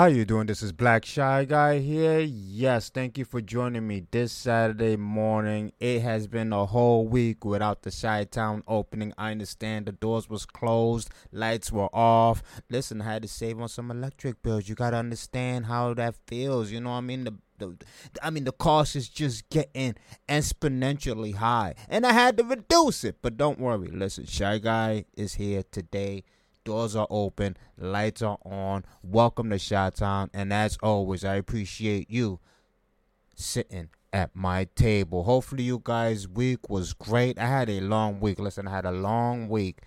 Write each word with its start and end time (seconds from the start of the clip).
How 0.00 0.06
you 0.06 0.24
doing? 0.24 0.46
This 0.46 0.62
is 0.62 0.72
Black 0.72 1.04
Shy 1.04 1.44
Guy 1.44 1.78
here. 1.80 2.20
Yes, 2.20 2.88
thank 2.88 3.18
you 3.18 3.26
for 3.26 3.42
joining 3.42 3.86
me 3.86 4.06
this 4.10 4.32
Saturday 4.32 4.96
morning. 4.96 5.74
It 5.78 6.00
has 6.00 6.26
been 6.26 6.54
a 6.54 6.64
whole 6.64 7.06
week 7.06 7.44
without 7.44 7.82
the 7.82 7.90
Shy 7.90 8.24
Town 8.24 8.62
opening. 8.66 9.12
I 9.18 9.30
understand 9.30 9.84
the 9.84 9.92
doors 9.92 10.26
was 10.30 10.46
closed, 10.46 11.10
lights 11.32 11.70
were 11.70 11.94
off. 11.94 12.42
Listen, 12.70 13.02
I 13.02 13.12
had 13.12 13.20
to 13.24 13.28
save 13.28 13.60
on 13.60 13.68
some 13.68 13.90
electric 13.90 14.42
bills. 14.42 14.70
You 14.70 14.74
gotta 14.74 14.96
understand 14.96 15.66
how 15.66 15.92
that 15.92 16.14
feels. 16.26 16.70
You 16.70 16.80
know 16.80 16.92
what 16.92 16.96
I 16.96 17.00
mean? 17.02 17.24
The 17.58 17.76
I 18.22 18.30
mean, 18.30 18.44
the 18.44 18.52
cost 18.52 18.96
is 18.96 19.06
just 19.06 19.50
getting 19.50 19.96
exponentially 20.26 21.34
high, 21.34 21.74
and 21.90 22.06
I 22.06 22.12
had 22.12 22.38
to 22.38 22.44
reduce 22.44 23.04
it. 23.04 23.16
But 23.20 23.36
don't 23.36 23.60
worry, 23.60 23.88
listen, 23.88 24.24
Shy 24.24 24.56
Guy 24.56 25.04
is 25.14 25.34
here 25.34 25.62
today 25.70 26.24
Doors 26.62 26.94
are 26.94 27.06
open, 27.08 27.56
lights 27.78 28.20
are 28.20 28.36
on. 28.44 28.84
Welcome 29.02 29.48
to 29.48 29.58
Shot 29.58 29.96
Town. 29.96 30.28
And 30.34 30.52
as 30.52 30.76
always, 30.82 31.24
I 31.24 31.36
appreciate 31.36 32.10
you 32.10 32.38
sitting 33.34 33.88
at 34.12 34.36
my 34.36 34.64
table. 34.74 35.22
Hopefully, 35.22 35.62
you 35.62 35.80
guys' 35.82 36.28
week 36.28 36.68
was 36.68 36.92
great. 36.92 37.38
I 37.38 37.46
had 37.46 37.70
a 37.70 37.80
long 37.80 38.20
week. 38.20 38.38
Listen, 38.38 38.68
I 38.68 38.72
had 38.72 38.84
a 38.84 38.92
long 38.92 39.48
week. 39.48 39.78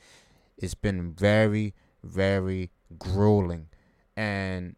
It's 0.57 0.73
been 0.73 1.13
very, 1.13 1.75
very 2.03 2.71
grueling. 2.97 3.67
And 4.17 4.75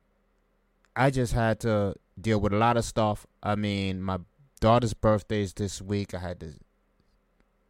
I 0.97 1.11
just 1.11 1.31
had 1.31 1.61
to 1.61 1.95
deal 2.19 2.41
with 2.41 2.51
a 2.51 2.57
lot 2.57 2.75
of 2.75 2.83
stuff. 2.83 3.25
I 3.41 3.55
mean, 3.55 4.01
my 4.01 4.19
daughter's 4.59 4.93
birthday 4.93 5.43
is 5.43 5.53
this 5.53 5.81
week. 5.81 6.13
I 6.13 6.19
had 6.19 6.41
to 6.41 6.55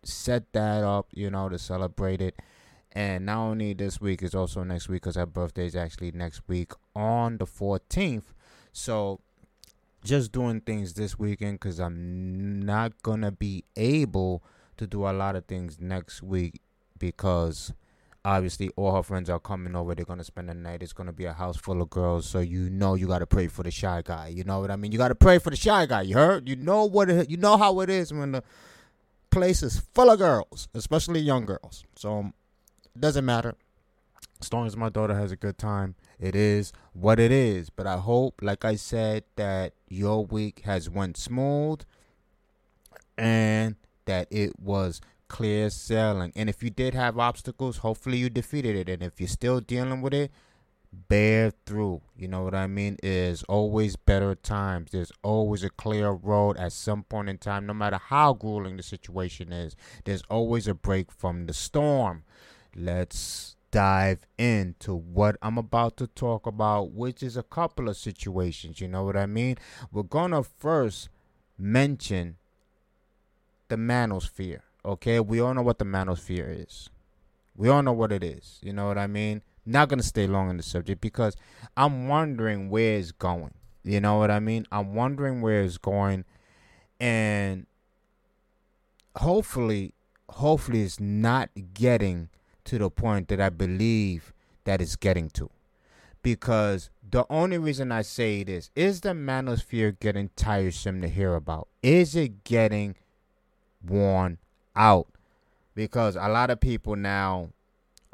set 0.03 0.52
that 0.53 0.84
up, 0.84 1.09
you 1.12 1.30
know, 1.30 1.48
to 1.48 1.59
celebrate 1.59 2.22
it. 2.22 2.40
And 2.96 3.26
not 3.26 3.40
only 3.40 3.74
this 3.74 4.00
week, 4.00 4.24
is 4.24 4.34
also 4.34 4.64
next 4.64 4.88
week 4.88 5.02
because 5.02 5.18
her 5.18 5.26
birthday 5.26 5.66
is 5.66 5.76
actually 5.76 6.14
next 6.14 6.42
week 6.48 6.72
on 6.96 7.38
the 7.38 7.46
14th. 7.46 8.24
So 8.72 9.20
just 10.02 10.32
doing 10.32 10.62
things 10.62 10.94
this 10.94 11.20
weekend 11.20 11.60
because 11.60 11.80
I'm 11.80 12.62
not 12.62 13.02
going 13.04 13.22
to 13.22 13.32
be 13.32 13.66
able 13.76 14.44
to 14.78 14.88
do 14.88 15.08
a 15.08 15.12
lot 15.12 15.36
of 15.36 15.46
things 15.46 15.78
next 15.80 16.24
week 16.24 16.62
because 16.98 17.74
obviously 18.24 18.70
all 18.78 18.96
her 18.96 19.04
friends 19.04 19.30
are 19.30 19.40
coming 19.40 19.76
over. 19.76 19.94
They're 19.94 20.06
going 20.06 20.20
to 20.20 20.26
spend 20.26 20.48
the 20.48 20.54
night. 20.54 20.82
It's 20.82 20.94
going 20.94 21.08
to 21.08 21.14
be 21.14 21.26
a 21.26 21.34
house 21.34 21.58
full 21.58 21.82
of 21.82 21.90
girls. 21.90 22.26
So 22.28 22.40
you 22.40 22.70
know 22.70 22.96
you 22.96 23.08
got 23.08 23.20
to 23.20 23.28
pray 23.28 23.48
for 23.48 23.64
the 23.64 23.72
shy 23.72 24.04
guy. 24.06 24.30
You 24.30 24.46
know 24.46 24.62
what 24.62 24.72
I 24.72 24.78
mean? 24.78 24.94
You 24.94 24.98
got 24.98 25.09
to 25.09 25.16
pray 25.16 25.40
for 25.40 25.50
the 25.50 25.58
shy 25.58 25.86
guy. 25.86 26.04
You 26.04 26.16
heard? 26.16 26.48
You 26.48 26.56
know 26.56 26.86
what 26.86 27.09
it, 27.09 27.30
you 27.30 27.36
know 27.36 27.58
how 27.58 27.82
it 27.82 27.90
is 27.90 28.14
when 28.14 28.32
the 28.34 28.44
place 29.32 29.62
is 29.64 29.82
full 29.94 30.09
of 30.09 30.18
girls, 30.20 30.70
especially 30.74 31.20
young 31.20 31.46
girls. 31.46 31.84
So 31.98 32.32
doesn't 33.00 33.26
matter. 33.26 33.56
As 34.42 34.52
long 34.52 34.68
as 34.68 34.76
my 34.76 34.90
daughter 34.90 35.16
has 35.16 35.32
a 35.32 35.36
good 35.36 35.58
time, 35.58 35.96
it 36.20 36.36
is 36.36 36.74
what 36.94 37.20
it 37.20 37.32
is. 37.32 37.70
But 37.70 37.88
I 37.88 37.98
hope, 37.98 38.42
like 38.42 38.66
I 38.66 38.76
said, 38.76 39.24
that 39.38 39.74
your 39.88 40.26
week 40.26 40.62
has 40.66 40.90
went 40.90 41.18
smooth 41.18 41.82
and 43.18 43.76
that 44.06 44.28
it 44.30 44.60
was 44.60 45.02
clear 45.28 45.70
sailing. 45.70 46.32
And 46.36 46.50
if 46.50 46.62
you 46.62 46.70
did 46.70 46.94
have 46.94 47.18
obstacles, 47.18 47.78
hopefully 47.78 48.18
you 48.18 48.30
defeated 48.30 48.75
it. 48.75 48.90
And 48.90 49.03
if 49.03 49.19
you're 49.19 49.28
still 49.28 49.62
dealing 49.62 50.02
with 50.02 50.14
it, 50.14 50.31
bear 50.92 51.52
through. 51.66 52.02
You 52.16 52.28
know 52.28 52.44
what 52.44 52.56
I 52.56 52.68
mean? 52.68 52.98
Is 53.03 53.44
always 53.44 53.96
better 53.96 54.36
times. 54.36 54.92
There's 54.92 55.12
always 55.24 55.64
a 55.64 55.69
clear 55.69 56.12
road 56.12 56.58
at 56.58 56.74
some 56.74 57.03
point 57.03 57.30
in 57.30 57.38
time, 57.38 57.66
no 57.66 57.74
matter 57.74 57.98
how 57.98 58.34
grueling 58.34 58.78
the 58.78 58.84
situation 58.84 59.52
is. 59.52 59.75
There's 60.03 60.24
always 60.30 60.68
a 60.68 60.74
break 60.74 61.12
from 61.12 61.48
the 61.48 61.53
storm 61.53 62.24
let's 62.75 63.56
dive 63.72 64.25
into 64.38 64.96
what 64.96 65.38
I'm 65.41 65.58
about 65.58 65.97
to 65.97 66.08
talk 66.08 66.46
about, 66.46 66.91
which 66.91 67.24
is 67.24 67.38
a 67.38 67.44
couple 67.44 67.90
of 67.90 67.97
situations. 67.97 68.80
You 68.80 68.88
know 68.88 69.03
what 69.03 69.18
I 69.18 69.25
mean? 69.25 69.58
We're 69.91 70.03
going 70.03 70.31
to 70.31 70.44
first 70.44 71.09
mention 71.58 72.38
the 73.68 73.75
manosphere. 73.75 74.62
Okay, 74.84 75.19
we 75.19 75.40
all 75.40 75.53
know 75.53 75.62
what 75.62 75.80
the 75.80 75.86
manosphere 75.86 76.63
is. 76.66 76.90
We 77.56 77.69
all 77.69 77.81
know 77.81 77.94
what 77.94 78.12
it 78.12 78.24
is. 78.24 78.59
You 78.62 78.74
know 78.74 78.88
what 78.88 78.97
I 78.97 79.07
mean? 79.07 79.42
Not 79.66 79.90
gonna 79.90 80.03
stay 80.03 80.28
long 80.28 80.50
on 80.50 80.57
the 80.57 80.63
subject 80.63 81.02
because 81.02 81.36
I'm 81.75 82.07
wondering 82.07 82.69
where 82.69 83.00
it's 83.00 83.12
going. 83.12 83.53
You 83.84 84.00
know 84.00 84.18
what 84.18 84.30
I 84.30 84.40
mean? 84.40 84.68
I'm 84.72 84.94
wondering 84.94 85.42
where 85.42 85.62
it's 85.62 85.78
going, 85.78 86.25
and 87.00 87.66
hopefully, 89.16 89.94
hopefully, 90.30 90.84
it's 90.84 91.00
not 91.00 91.50
getting 91.74 92.30
to 92.66 92.78
the 92.78 92.90
point 92.90 93.28
that 93.30 93.40
I 93.40 93.50
believe 93.50 94.34
that 94.66 94.81
it's 94.81 94.96
getting 94.96 95.30
to. 95.31 95.50
Because 96.22 96.90
the 97.09 97.26
only 97.30 97.58
reason 97.58 97.92
I 97.92 98.02
say 98.02 98.44
this 98.44 98.72
is 98.76 99.02
the 99.02 99.09
manosphere 99.09 99.98
getting 100.00 100.30
tiresome 100.36 101.02
to 101.02 101.08
hear 101.08 101.36
about? 101.36 101.68
Is 101.84 102.16
it 102.16 102.44
getting 102.44 102.96
worn 103.86 104.40
out? 104.75 105.08
Because 105.75 106.16
a 106.16 106.28
lot 106.28 106.50
of 106.50 106.59
people 106.59 106.96
now 106.96 107.50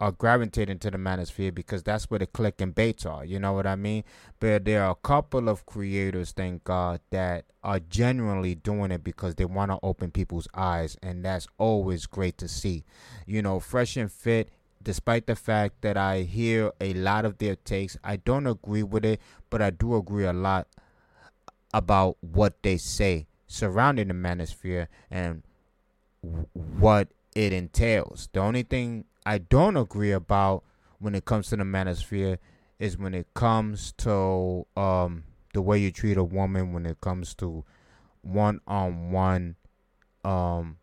are 0.02 0.12
gravitating 0.12 0.80
to 0.80 0.90
the 0.90 0.98
manosphere 0.98 1.54
because 1.54 1.84
that's 1.84 2.10
where 2.10 2.18
the 2.18 2.26
click 2.26 2.60
and 2.60 2.74
baits 2.74 3.06
are. 3.06 3.24
You 3.24 3.40
know 3.40 3.54
what 3.54 3.68
I 3.68 3.76
mean? 3.76 4.04
But 4.40 4.66
there 4.66 4.84
are 4.84 4.92
a 4.92 4.96
couple 4.96 5.48
of 5.48 5.68
creators, 5.68 6.32
thank 6.32 6.64
God, 6.64 7.02
that 7.12 7.46
are 7.64 7.80
genuinely 7.80 8.56
doing 8.56 8.90
it 8.90 9.04
because 9.04 9.36
they 9.36 9.46
want 9.46 9.70
to 9.70 9.78
open 9.84 10.10
people's 10.10 10.48
eyes, 10.56 10.98
and 11.04 11.24
that's 11.24 11.48
always 11.60 12.08
great 12.08 12.40
to 12.40 12.48
see. 12.48 12.84
You 13.28 13.44
know, 13.44 13.60
fresh 13.60 13.96
and 13.96 14.12
fit. 14.12 14.50
Despite 14.84 15.28
the 15.28 15.36
fact 15.36 15.82
that 15.82 15.96
I 15.96 16.22
hear 16.22 16.72
a 16.82 16.96
lot 16.96 17.24
of 17.24 17.38
their 17.38 17.56
takes, 17.56 17.96
I 18.04 18.16
don't 18.16 18.48
agree 18.48 18.82
with 18.82 19.06
it, 19.06 19.22
but 19.52 19.62
I 19.62 19.70
do 19.70 19.96
agree 19.96 20.26
a 20.26 20.34
lot 20.34 20.66
about 21.72 22.18
what 22.22 22.64
they 22.64 22.78
say 22.78 23.28
surrounding 23.46 24.08
the 24.08 24.16
manosphere 24.16 24.88
and 25.12 25.44
what 26.22 27.10
it 27.36 27.54
entails. 27.54 28.30
The 28.34 28.40
only 28.40 28.64
thing 28.64 29.06
I 29.26 29.38
don't 29.38 29.78
agree 29.78 30.12
about 30.12 30.64
when 31.00 31.16
it 31.16 31.26
comes 31.26 31.50
to 31.50 31.56
the 31.56 31.64
manosphere 31.64 32.38
is 32.80 32.98
when 32.98 33.14
it 33.14 33.28
comes 33.34 33.92
to 33.98 34.66
um, 34.76 35.24
the 35.54 35.62
way 35.62 35.78
you 35.78 35.92
treat 35.92 36.18
a 36.18 36.24
woman 36.24 36.74
when 36.74 36.86
it 36.86 37.00
comes 37.02 37.34
to 37.36 37.64
one 38.22 38.62
on 38.68 39.12
one 39.12 39.56
um 40.24 40.78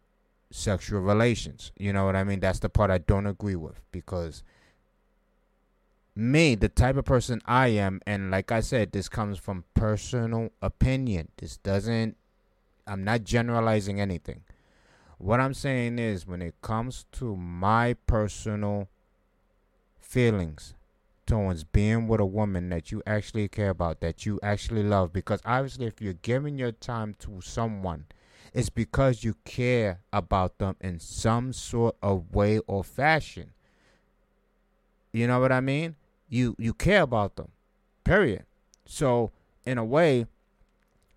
sexual 0.51 1.01
relations. 1.01 1.73
You 1.77 1.93
know 1.93 2.05
what 2.05 2.17
I 2.17 2.25
mean? 2.25 2.41
That's 2.41 2.59
the 2.59 2.69
part 2.69 2.91
I 2.91 2.99
don't 2.99 3.27
agree 3.27 3.57
with 3.57 3.81
because 3.93 4.43
me, 6.15 6.57
the 6.57 6.69
type 6.69 6.97
of 6.97 7.05
person 7.05 7.41
I 7.47 7.69
am, 7.69 8.01
and 8.07 8.31
like 8.31 8.51
I 8.51 8.61
said, 8.61 8.91
this 8.91 9.09
comes 9.09 9.39
from 9.39 9.65
personal 9.75 10.51
opinion. 10.61 11.29
This 11.37 11.59
doesn't, 11.59 12.17
I'm 12.87 13.05
not 13.05 13.23
generalizing 13.23 14.01
anything. 14.01 14.43
What 15.19 15.41
I'm 15.41 15.55
saying 15.55 15.99
is, 15.99 16.27
when 16.27 16.41
it 16.41 16.55
comes 16.63 17.05
to 17.13 17.35
my 17.37 17.95
personal 18.07 18.89
feelings 20.01 20.75
towards 21.27 21.65
being 21.65 22.07
with 22.09 22.21
a 22.21 22.27
woman 22.27 22.71
that 22.71 22.91
you 22.93 23.03
actually 23.05 23.49
care 23.49 23.71
about, 23.71 24.01
that 24.01 24.25
you 24.25 24.39
actually 24.43 24.85
love, 24.85 25.13
because 25.13 25.41
obviously, 25.45 25.87
if 25.87 26.01
you're 26.01 26.13
giving 26.15 26.57
your 26.57 26.73
time 26.73 27.17
to 27.19 27.41
someone, 27.41 28.07
it's 28.55 28.71
because 28.71 29.25
you 29.25 29.35
care 29.45 30.01
about 30.13 30.59
them 30.59 30.77
in 30.81 31.01
some 31.01 31.53
sort 31.53 31.97
of 32.01 32.33
way 32.33 32.61
or 32.61 32.85
fashion. 32.85 33.51
You 35.13 35.27
know 35.27 35.41
what 35.41 35.53
I 35.53 35.61
mean? 35.61 35.97
You 36.29 36.55
you 36.59 36.73
care 36.73 37.03
about 37.03 37.37
them. 37.37 37.51
Period. 38.05 38.45
So, 38.87 39.33
in 39.67 39.79
a 39.79 39.85
way, 39.85 40.27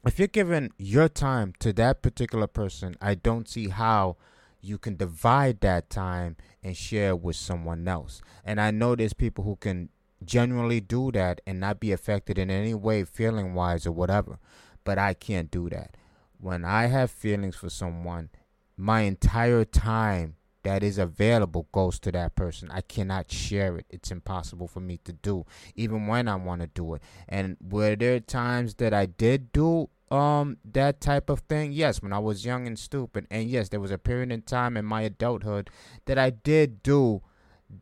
if 0.06 0.18
you're 0.18 0.28
giving 0.28 0.72
your 0.78 1.08
time 1.08 1.54
to 1.60 1.72
that 1.74 2.02
particular 2.02 2.48
person, 2.48 2.96
I 3.02 3.16
don't 3.16 3.48
see 3.48 3.70
how 3.70 4.18
you 4.60 4.78
can 4.78 4.96
divide 4.96 5.62
that 5.62 5.90
time 5.90 6.38
and 6.64 6.76
share 6.76 7.16
with 7.16 7.36
someone 7.36 7.88
else. 7.88 8.22
And 8.44 8.60
I 8.60 8.72
know 8.72 8.96
there's 8.96 9.14
people 9.14 9.44
who 9.44 9.56
can 9.56 9.90
genuinely 10.24 10.80
do 10.80 11.12
that 11.12 11.42
and 11.46 11.60
not 11.60 11.80
be 11.80 11.92
affected 11.92 12.38
in 12.38 12.50
any 12.50 12.74
way, 12.74 13.04
feeling 13.04 13.54
wise 13.54 13.86
or 13.86 13.92
whatever. 13.92 14.40
But 14.84 14.98
I 14.98 15.14
can't 15.14 15.52
do 15.52 15.70
that. 15.70 15.98
When 16.40 16.66
I 16.66 16.88
have 16.88 17.12
feelings 17.12 17.56
for 17.56 17.70
someone, 17.70 18.30
my 18.78 19.02
entire 19.02 19.66
time 19.66 20.36
that 20.64 20.84
is 20.84 20.98
available 20.98 21.68
goes 21.72 22.00
to 22.00 22.12
that 22.12 22.36
person. 22.36 22.70
I 22.72 22.82
cannot 22.82 23.32
share 23.32 23.78
it. 23.78 23.86
It's 23.90 24.12
impossible 24.12 24.68
for 24.68 24.80
me 24.80 24.98
to 25.06 25.14
do, 25.14 25.46
even 25.76 26.08
when 26.08 26.28
I 26.28 26.36
want 26.36 26.62
to 26.62 26.68
do 26.68 26.94
it. 26.96 27.02
And 27.28 27.58
were 27.62 27.96
there 27.96 28.20
times 28.20 28.76
that 28.76 28.94
I 28.94 29.06
did 29.06 29.52
do 29.52 29.90
um 30.12 30.58
that 30.66 31.00
type 31.02 31.30
of 31.30 31.40
thing? 31.42 31.72
Yes, 31.72 32.02
when 32.02 32.14
I 32.14 32.20
was 32.20 32.46
young 32.46 32.68
and 32.68 32.78
stupid. 32.78 33.28
And 33.32 33.50
yes, 33.50 33.70
there 33.70 33.80
was 33.80 33.92
a 33.92 33.98
period 33.98 34.32
in 34.32 34.42
time 34.42 34.78
in 34.78 34.86
my 34.86 35.02
adulthood 35.02 35.70
that 36.06 36.18
I 36.18 36.30
did 36.30 36.84
do 36.84 37.22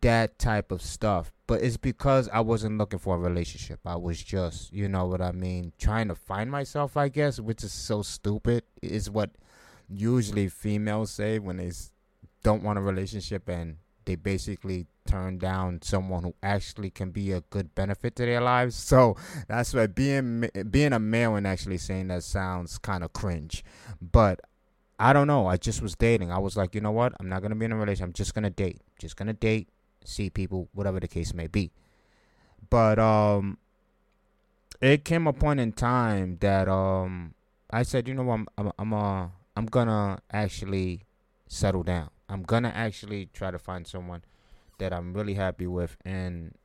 that 0.02 0.38
type 0.38 0.72
of 0.72 0.82
stuff. 0.82 1.32
But 1.48 1.62
it's 1.64 1.78
because 1.78 2.30
I 2.32 2.42
wasn't 2.42 2.78
looking 2.78 3.00
for 3.00 3.16
a 3.16 3.20
relationship. 3.20 3.80
I 3.86 3.96
was 3.96 4.22
just, 4.24 4.72
you 4.72 4.88
know 4.88 5.08
what 5.08 5.22
I 5.22 5.32
mean, 5.32 5.74
trying 5.80 6.08
to 6.10 6.16
find 6.16 6.52
myself, 6.52 6.96
I 6.96 7.10
guess, 7.10 7.40
which 7.40 7.64
is 7.64 7.74
so 7.74 8.04
stupid. 8.04 8.64
Is 8.84 9.10
what 9.10 9.32
usually 9.90 10.48
females 10.48 11.10
say 11.12 11.40
when 11.40 11.58
they 11.58 11.72
don't 12.44 12.64
want 12.64 12.80
a 12.80 12.82
relationship 12.82 13.48
and 13.50 13.78
they 14.06 14.16
basically 14.16 14.88
turn 15.06 15.38
down 15.38 15.82
someone 15.82 16.24
who 16.24 16.34
actually 16.42 16.90
can 16.90 17.12
be 17.12 17.32
a 17.32 17.42
good 17.42 17.76
benefit 17.76 18.16
to 18.16 18.26
their 18.26 18.42
lives. 18.42 18.76
So 18.76 19.16
that's 19.48 19.74
why 19.74 19.88
being 19.88 20.50
being 20.70 20.94
a 20.94 21.00
male 21.00 21.36
and 21.36 21.46
actually 21.46 21.78
saying 21.78 22.08
that 22.08 22.24
sounds 22.24 22.78
kind 22.78 23.04
of 23.04 23.14
cringe. 23.14 23.64
But 24.02 24.42
I 25.00 25.14
don't 25.14 25.28
know. 25.28 25.48
I 25.48 25.58
just 25.58 25.82
was 25.82 25.96
dating. 25.96 26.32
I 26.32 26.40
was 26.40 26.58
like, 26.58 26.76
you 26.76 26.82
know 26.82 26.92
what? 26.92 27.14
I'm 27.20 27.30
not 27.30 27.42
gonna 27.42 27.56
be 27.56 27.66
in 27.66 27.72
a 27.72 27.78
relationship. 27.78 28.08
I'm 28.08 28.14
just 28.14 28.34
gonna 28.34 28.50
date. 28.50 28.82
Just 29.00 29.16
gonna 29.16 29.34
date, 29.34 29.70
see 30.04 30.30
people, 30.30 30.70
whatever 30.74 31.00
the 31.00 31.08
case 31.08 31.34
may 31.34 31.48
be. 31.48 31.72
But 32.70 33.00
um, 33.00 33.58
it 34.82 35.06
came 35.06 35.28
a 35.28 35.34
point 35.34 35.60
in 35.60 35.72
time 35.72 36.38
that 36.42 36.68
um, 36.68 37.34
I 37.70 37.84
said, 37.84 38.08
you 38.08 38.14
know 38.14 38.24
what? 38.24 38.36
I'm 38.36 38.48
I'm 38.58 38.72
I'm 38.78 38.94
uh, 38.94 39.28
I'm 39.56 39.66
gonna 39.68 40.20
actually 40.32 41.04
settle 41.48 41.84
down. 41.84 42.10
I'm 42.30 42.44
gonna 42.44 42.72
actually 42.74 43.30
try 43.34 43.52
to 43.52 43.60
find 43.60 43.88
someone 43.88 44.24
that 44.78 44.94
I'm 44.94 45.14
really 45.14 45.34
happy 45.34 45.68
with 45.68 45.98
and 46.06 46.56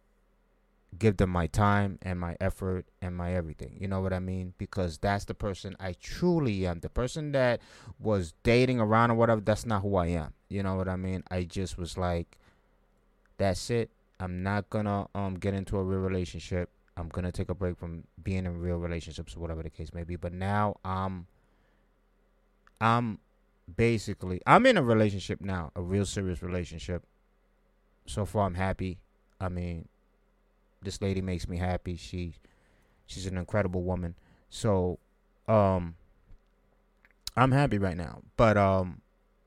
give 0.99 1.17
them 1.17 1.31
my 1.31 1.47
time 1.47 1.99
and 2.03 2.21
my 2.21 2.37
effort 2.41 2.87
and 3.03 3.17
my 3.17 3.35
everything. 3.35 3.77
You 3.81 3.89
know 3.89 4.01
what 4.01 4.13
I 4.13 4.21
mean? 4.21 4.55
Because 4.59 4.99
that's 4.99 5.25
the 5.25 5.35
person 5.35 5.77
I 5.81 5.95
truly 6.01 6.67
am. 6.67 6.81
The 6.81 6.89
person 6.89 7.33
that 7.33 7.61
was 7.99 8.35
dating 8.43 8.79
around 8.79 9.11
or 9.11 9.15
whatever, 9.15 9.41
that's 9.41 9.67
not 9.67 9.83
who 9.83 9.97
I 9.97 10.07
am. 10.09 10.35
You 10.49 10.63
know 10.63 10.77
what 10.77 10.89
I 10.89 10.97
mean? 10.97 11.25
I 11.31 11.43
just 11.45 11.79
was 11.79 11.99
like, 11.99 12.39
that's 13.39 13.71
it. 13.71 13.91
I'm 14.21 14.43
not 14.43 14.71
gonna 14.71 15.09
um 15.15 15.35
get 15.35 15.55
into 15.55 15.77
a 15.77 15.83
real 15.83 15.99
relationship. 15.99 16.71
I'm 16.97 17.09
gonna 17.09 17.33
take 17.33 17.49
a 17.49 17.55
break 17.55 17.77
from 17.77 18.05
being 18.23 18.47
in 18.47 18.61
real 18.61 18.77
relationships, 18.77 19.35
or 19.35 19.41
whatever 19.41 19.63
the 19.63 19.71
case 19.71 19.93
may 19.93 20.05
be. 20.05 20.15
But 20.15 20.33
now 20.33 20.77
I'm 20.85 21.27
I'm 22.81 23.19
basically 23.73 24.41
I'm 24.47 24.67
in 24.67 24.77
a 24.77 24.83
relationship 24.83 25.41
now, 25.41 25.73
a 25.75 25.83
real 25.83 26.07
serious 26.07 26.43
relationship. 26.43 27.05
So 28.07 28.25
far 28.25 28.47
I'm 28.47 28.55
happy. 28.55 28.99
I 29.41 29.49
mean, 29.49 29.89
this 30.83 31.01
lady 31.01 31.21
makes 31.21 31.49
me 31.49 31.59
happy. 31.59 31.97
She 31.97 32.35
she's 33.07 33.27
an 33.27 33.39
incredible 33.39 33.83
woman. 33.83 34.15
So 34.51 34.99
um 35.49 35.97
I'm 37.37 37.53
happy 37.53 37.79
right 37.79 37.97
now. 37.97 38.23
But 38.37 38.57
um 38.57 39.01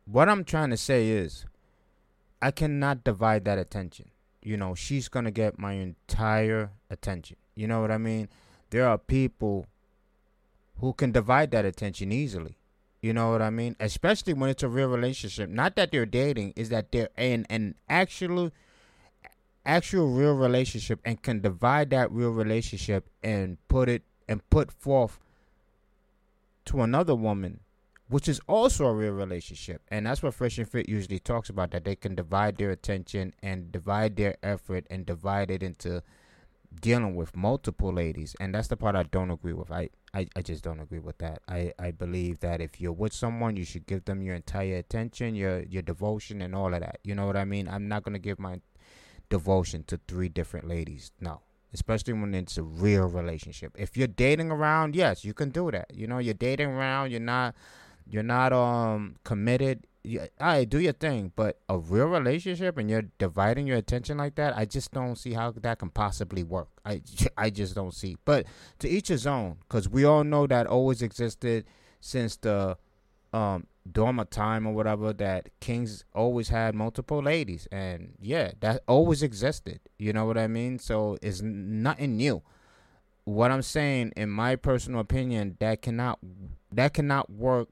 what 0.05 0.29
I'm 0.29 0.43
trying 0.43 0.69
to 0.71 0.77
say 0.77 1.09
is 1.09 1.45
I 2.41 2.51
cannot 2.51 3.03
divide 3.03 3.45
that 3.45 3.57
attention. 3.57 4.11
You 4.41 4.57
know, 4.57 4.75
she's 4.75 5.09
to 5.25 5.31
get 5.31 5.59
my 5.59 5.73
entire 5.73 6.71
attention. 6.89 7.37
You 7.55 7.67
know 7.67 7.81
what 7.81 7.91
I 7.91 7.97
mean? 7.97 8.29
There 8.69 8.87
are 8.87 8.97
people 8.97 9.65
who 10.79 10.93
can 10.93 11.11
divide 11.11 11.51
that 11.51 11.65
attention 11.65 12.11
easily. 12.11 12.57
You 13.07 13.13
know 13.13 13.31
what 13.31 13.41
I 13.41 13.51
mean? 13.51 13.77
Especially 13.79 14.33
when 14.33 14.49
it's 14.49 14.63
a 14.63 14.67
real 14.67 14.89
relationship. 14.89 15.49
Not 15.49 15.77
that 15.77 15.93
they're 15.93 16.05
dating, 16.05 16.51
is 16.57 16.67
that 16.69 16.91
they're 16.91 17.07
in 17.17 17.47
an 17.49 17.75
actual 17.87 18.51
actual 19.65 20.09
real 20.09 20.33
relationship 20.33 20.99
and 21.05 21.21
can 21.21 21.39
divide 21.39 21.89
that 21.91 22.11
real 22.11 22.31
relationship 22.31 23.09
and 23.23 23.57
put 23.69 23.87
it 23.87 24.03
and 24.27 24.41
put 24.49 24.73
forth 24.73 25.19
to 26.65 26.81
another 26.81 27.15
woman 27.15 27.61
which 28.09 28.27
is 28.29 28.39
also 28.47 28.85
a 28.85 28.93
real 28.93 29.11
relationship 29.11 29.81
and 29.89 30.05
that's 30.05 30.23
what 30.23 30.33
fresh 30.33 30.57
and 30.57 30.69
fit 30.69 30.87
usually 30.87 31.19
talks 31.19 31.49
about 31.49 31.71
that 31.71 31.83
they 31.83 31.97
can 31.97 32.15
divide 32.15 32.57
their 32.57 32.71
attention 32.71 33.33
and 33.43 33.69
divide 33.69 34.15
their 34.15 34.37
effort 34.41 34.85
and 34.89 35.05
divide 35.05 35.51
it 35.51 35.61
into 35.61 36.01
dealing 36.81 37.15
with 37.15 37.35
multiple 37.35 37.91
ladies 37.91 38.35
and 38.39 38.53
that's 38.53 38.67
the 38.67 38.77
part 38.77 38.95
i 38.95 39.03
don't 39.03 39.31
agree 39.31 39.53
with 39.53 39.71
i 39.71 39.89
i, 40.13 40.27
I 40.35 40.41
just 40.41 40.63
don't 40.63 40.79
agree 40.79 40.99
with 40.99 41.17
that 41.19 41.41
i 41.47 41.73
i 41.79 41.91
believe 41.91 42.41
that 42.41 42.61
if 42.61 42.79
you're 42.79 42.91
with 42.91 43.13
someone 43.13 43.55
you 43.55 43.63
should 43.63 43.87
give 43.87 44.05
them 44.05 44.21
your 44.21 44.35
entire 44.35 44.75
attention 44.75 45.33
your 45.33 45.63
your 45.63 45.81
devotion 45.81 46.41
and 46.41 46.53
all 46.53 46.73
of 46.73 46.81
that 46.81 46.99
you 47.03 47.15
know 47.15 47.25
what 47.25 47.37
i 47.37 47.45
mean 47.45 47.67
i'm 47.67 47.87
not 47.87 48.03
going 48.03 48.13
to 48.13 48.19
give 48.19 48.37
my 48.37 48.59
devotion 49.29 49.83
to 49.87 49.99
three 50.07 50.29
different 50.29 50.67
ladies. 50.67 51.11
No. 51.19 51.41
Especially 51.73 52.13
when 52.13 52.33
it's 52.33 52.57
a 52.57 52.63
real 52.63 53.07
relationship. 53.07 53.75
If 53.77 53.97
you're 53.97 54.07
dating 54.07 54.51
around, 54.51 54.95
yes, 54.95 55.25
you 55.25 55.33
can 55.33 55.49
do 55.49 55.69
that. 55.71 55.91
You 55.93 56.07
know, 56.07 56.17
you're 56.17 56.33
dating 56.33 56.69
around, 56.69 57.11
you're 57.11 57.19
not 57.19 57.55
you're 58.09 58.23
not 58.23 58.53
um 58.53 59.17
committed. 59.23 59.85
All 60.15 60.27
right, 60.39 60.69
do 60.69 60.79
your 60.79 60.93
thing, 60.93 61.31
but 61.35 61.59
a 61.67 61.77
real 61.77 62.05
relationship 62.07 62.77
and 62.77 62.89
you're 62.89 63.05
dividing 63.17 63.67
your 63.67 63.77
attention 63.77 64.17
like 64.17 64.35
that, 64.35 64.55
I 64.55 64.65
just 64.65 64.91
don't 64.91 65.15
see 65.15 65.33
how 65.33 65.51
that 65.51 65.79
can 65.79 65.89
possibly 65.89 66.43
work. 66.43 66.69
I, 66.85 67.01
I 67.37 67.49
just 67.49 67.75
don't 67.75 67.93
see. 67.93 68.17
But 68.25 68.45
to 68.79 68.89
each 68.89 69.09
his 69.09 69.27
own, 69.27 69.57
because 69.67 69.89
we 69.89 70.05
all 70.05 70.23
know 70.23 70.47
that 70.47 70.67
always 70.67 71.01
existed 71.01 71.65
since 71.99 72.35
the 72.37 72.77
um 73.33 73.67
during 73.91 74.23
time 74.27 74.65
or 74.65 74.73
whatever 74.73 75.13
that 75.13 75.49
kings 75.59 76.05
always 76.13 76.49
had 76.49 76.75
multiple 76.75 77.21
ladies 77.21 77.67
and 77.71 78.13
yeah 78.19 78.51
that 78.59 78.81
always 78.87 79.23
existed 79.23 79.79
you 79.97 80.13
know 80.13 80.25
what 80.25 80.37
i 80.37 80.47
mean 80.47 80.79
so 80.79 81.17
it's 81.21 81.41
nothing 81.41 82.17
new 82.17 82.41
what 83.25 83.51
i'm 83.51 83.61
saying 83.61 84.11
in 84.15 84.29
my 84.29 84.55
personal 84.55 84.99
opinion 84.99 85.55
that 85.59 85.81
cannot 85.81 86.19
that 86.71 86.93
cannot 86.93 87.29
work 87.29 87.69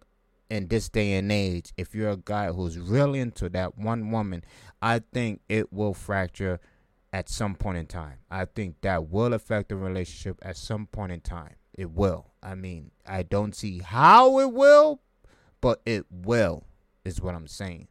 in 0.55 0.67
this 0.67 0.89
day 0.89 1.13
and 1.13 1.31
age 1.31 1.73
if 1.77 1.93
you're 1.93 2.09
a 2.09 2.17
guy 2.17 2.51
who's 2.51 2.77
really 2.77 3.19
into 3.19 3.49
that 3.49 3.77
one 3.77 4.11
woman 4.11 4.43
i 4.81 4.99
think 5.13 5.41
it 5.49 5.71
will 5.71 5.93
fracture 5.93 6.59
at 7.13 7.29
some 7.29 7.55
point 7.55 7.77
in 7.77 7.85
time. 7.85 8.17
I 8.29 8.43
think 8.43 8.81
that 8.81 9.07
will 9.07 9.33
affect 9.33 9.69
the 9.69 9.77
relationship 9.77 10.37
at 10.41 10.57
some 10.57 10.85
point 10.85 11.13
in 11.13 11.21
time. 11.21 11.55
It 11.73 11.91
will. 11.91 12.31
I 12.43 12.55
mean 12.55 12.91
i 13.07 13.23
don't 13.23 13.55
see 13.55 13.79
how 13.79 14.39
it 14.39 14.51
will 14.51 14.99
but 15.65 15.81
it 15.83 16.05
will, 16.11 16.63
is 17.03 17.19
what 17.19 17.33
I'm 17.33 17.47
saying. 17.47 17.87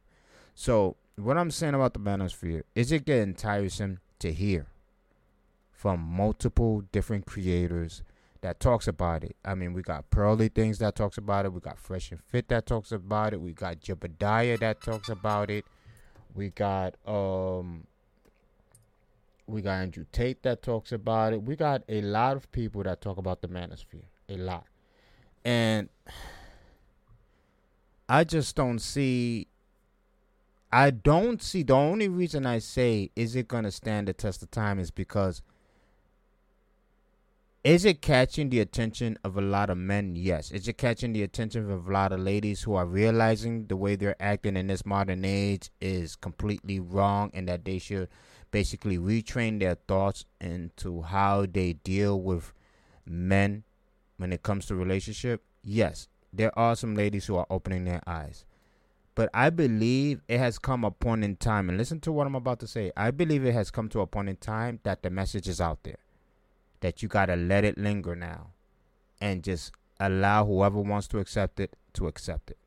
So, 0.53 0.95
what 1.17 1.37
I'm 1.37 1.51
saying 1.51 1.73
about 1.73 1.93
the 1.93 1.99
manosphere 1.99 2.63
is 2.73 2.89
it 2.93 3.03
getting 3.03 3.33
tiresome 3.33 3.99
to 4.19 4.31
hear 4.31 4.67
from 5.73 5.99
multiple 5.99 6.83
different 6.93 7.25
creators 7.25 8.01
that 8.45 8.59
talks 8.59 8.87
about 8.87 9.23
it. 9.23 9.35
I 9.43 9.55
mean, 9.55 9.73
we 9.73 9.81
got 9.81 10.11
Pearly 10.11 10.49
Things 10.49 10.77
that 10.77 10.95
talks 10.95 11.17
about 11.17 11.45
it. 11.45 11.53
We 11.53 11.59
got 11.61 11.79
Fresh 11.79 12.11
and 12.11 12.21
Fit 12.21 12.47
that 12.49 12.67
talks 12.67 12.91
about 12.91 13.33
it. 13.33 13.41
We 13.41 13.53
got 13.53 13.79
Jebediah 13.79 14.59
that 14.59 14.81
talks 14.81 15.09
about 15.09 15.49
it. 15.49 15.65
We 16.35 16.51
got 16.51 16.93
um 17.07 17.87
we 19.47 19.63
got 19.63 19.81
Andrew 19.81 20.05
Tate 20.11 20.43
that 20.43 20.61
talks 20.61 20.91
about 20.91 21.33
it. 21.33 21.41
We 21.41 21.55
got 21.55 21.81
a 21.89 22.01
lot 22.01 22.37
of 22.37 22.51
people 22.51 22.83
that 22.83 23.01
talk 23.01 23.17
about 23.17 23.41
the 23.41 23.47
manosphere. 23.47 24.05
A 24.29 24.37
lot. 24.37 24.65
And 25.43 25.89
I 28.07 28.25
just 28.25 28.55
don't 28.55 28.77
see. 28.77 29.47
I 30.71 30.91
don't 30.91 31.41
see. 31.41 31.63
The 31.63 31.73
only 31.73 32.09
reason 32.09 32.45
I 32.45 32.59
say 32.59 33.09
is 33.15 33.35
it 33.35 33.47
gonna 33.47 33.71
stand 33.71 34.07
the 34.07 34.13
test 34.13 34.43
of 34.43 34.51
time 34.51 34.77
is 34.77 34.91
because. 34.91 35.41
Is 37.65 37.83
it 37.83 38.01
catching 38.01 38.49
the 38.49 38.59
attention 38.59 39.17
of 39.23 39.35
a 39.35 39.41
lot 39.41 39.69
of 39.69 39.77
men? 39.77 40.15
Yes. 40.15 40.51
Is 40.51 40.67
it 40.67 40.77
catching 40.77 41.13
the 41.13 41.23
attention 41.23 41.69
of 41.69 41.87
a 41.87 41.91
lot 41.91 42.13
of 42.13 42.19
ladies 42.19 42.61
who 42.61 42.75
are 42.75 42.85
realizing 42.85 43.65
the 43.65 43.75
way 43.75 43.95
they're 43.95 44.15
acting 44.21 44.55
in 44.55 44.67
this 44.67 44.85
modern 44.85 45.25
age 45.25 45.71
is 45.81 46.15
completely 46.15 46.79
wrong 46.79 47.31
and 47.33 47.49
that 47.49 47.65
they 47.65 47.79
should 47.79 48.07
basically 48.51 48.97
retrain 48.97 49.59
their 49.59 49.75
thoughts 49.75 50.25
into 50.39 51.01
how 51.01 51.45
they 51.45 51.73
deal 51.73 52.21
with 52.21 52.53
men 53.05 53.63
when 54.17 54.31
it 54.31 54.43
comes 54.43 54.67
to 54.67 54.75
relationship? 54.75 55.43
Yes 55.63 56.07
there 56.35 56.57
are 56.57 56.75
some 56.75 56.95
ladies 56.95 57.25
who 57.25 57.35
are 57.35 57.47
opening 57.49 57.85
their 57.85 58.01
eyes. 58.05 58.45
But 59.15 59.29
I 59.33 59.49
believe 59.49 60.21
it 60.27 60.39
has 60.39 60.59
come 60.59 60.83
a 60.83 60.91
point 60.91 61.23
in 61.23 61.37
time, 61.37 61.69
and 61.69 61.77
listen 61.77 62.01
to 62.01 62.11
what 62.11 62.27
I'm 62.27 62.35
about 62.35 62.59
to 62.59 62.67
say. 62.67 62.91
I 62.97 63.11
believe 63.11 63.45
it 63.45 63.53
has 63.53 63.71
come 63.71 63.87
to 63.89 64.01
a 64.01 64.07
point 64.07 64.29
in 64.29 64.35
time 64.35 64.79
that 64.83 65.03
the 65.03 65.09
message 65.09 65.47
is 65.47 65.61
out 65.61 65.83
there. 65.83 65.99
That 66.81 67.01
you 67.01 67.09
got 67.09 67.27
to 67.27 67.35
let 67.35 67.63
it 67.63 67.77
linger 67.77 68.15
now 68.15 68.51
and 69.21 69.43
just 69.43 69.71
allow 69.99 70.45
whoever 70.45 70.79
wants 70.79 71.07
to 71.09 71.19
accept 71.19 71.59
it 71.59 71.75
to 71.93 72.07
accept 72.07 72.51
it. 72.51 72.57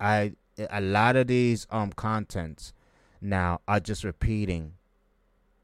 I 0.00 0.32
a 0.70 0.80
lot 0.80 1.16
of 1.16 1.26
these 1.26 1.66
um 1.70 1.92
contents 1.92 2.72
now 3.20 3.60
are 3.66 3.80
just 3.80 4.04
repeating 4.04 4.74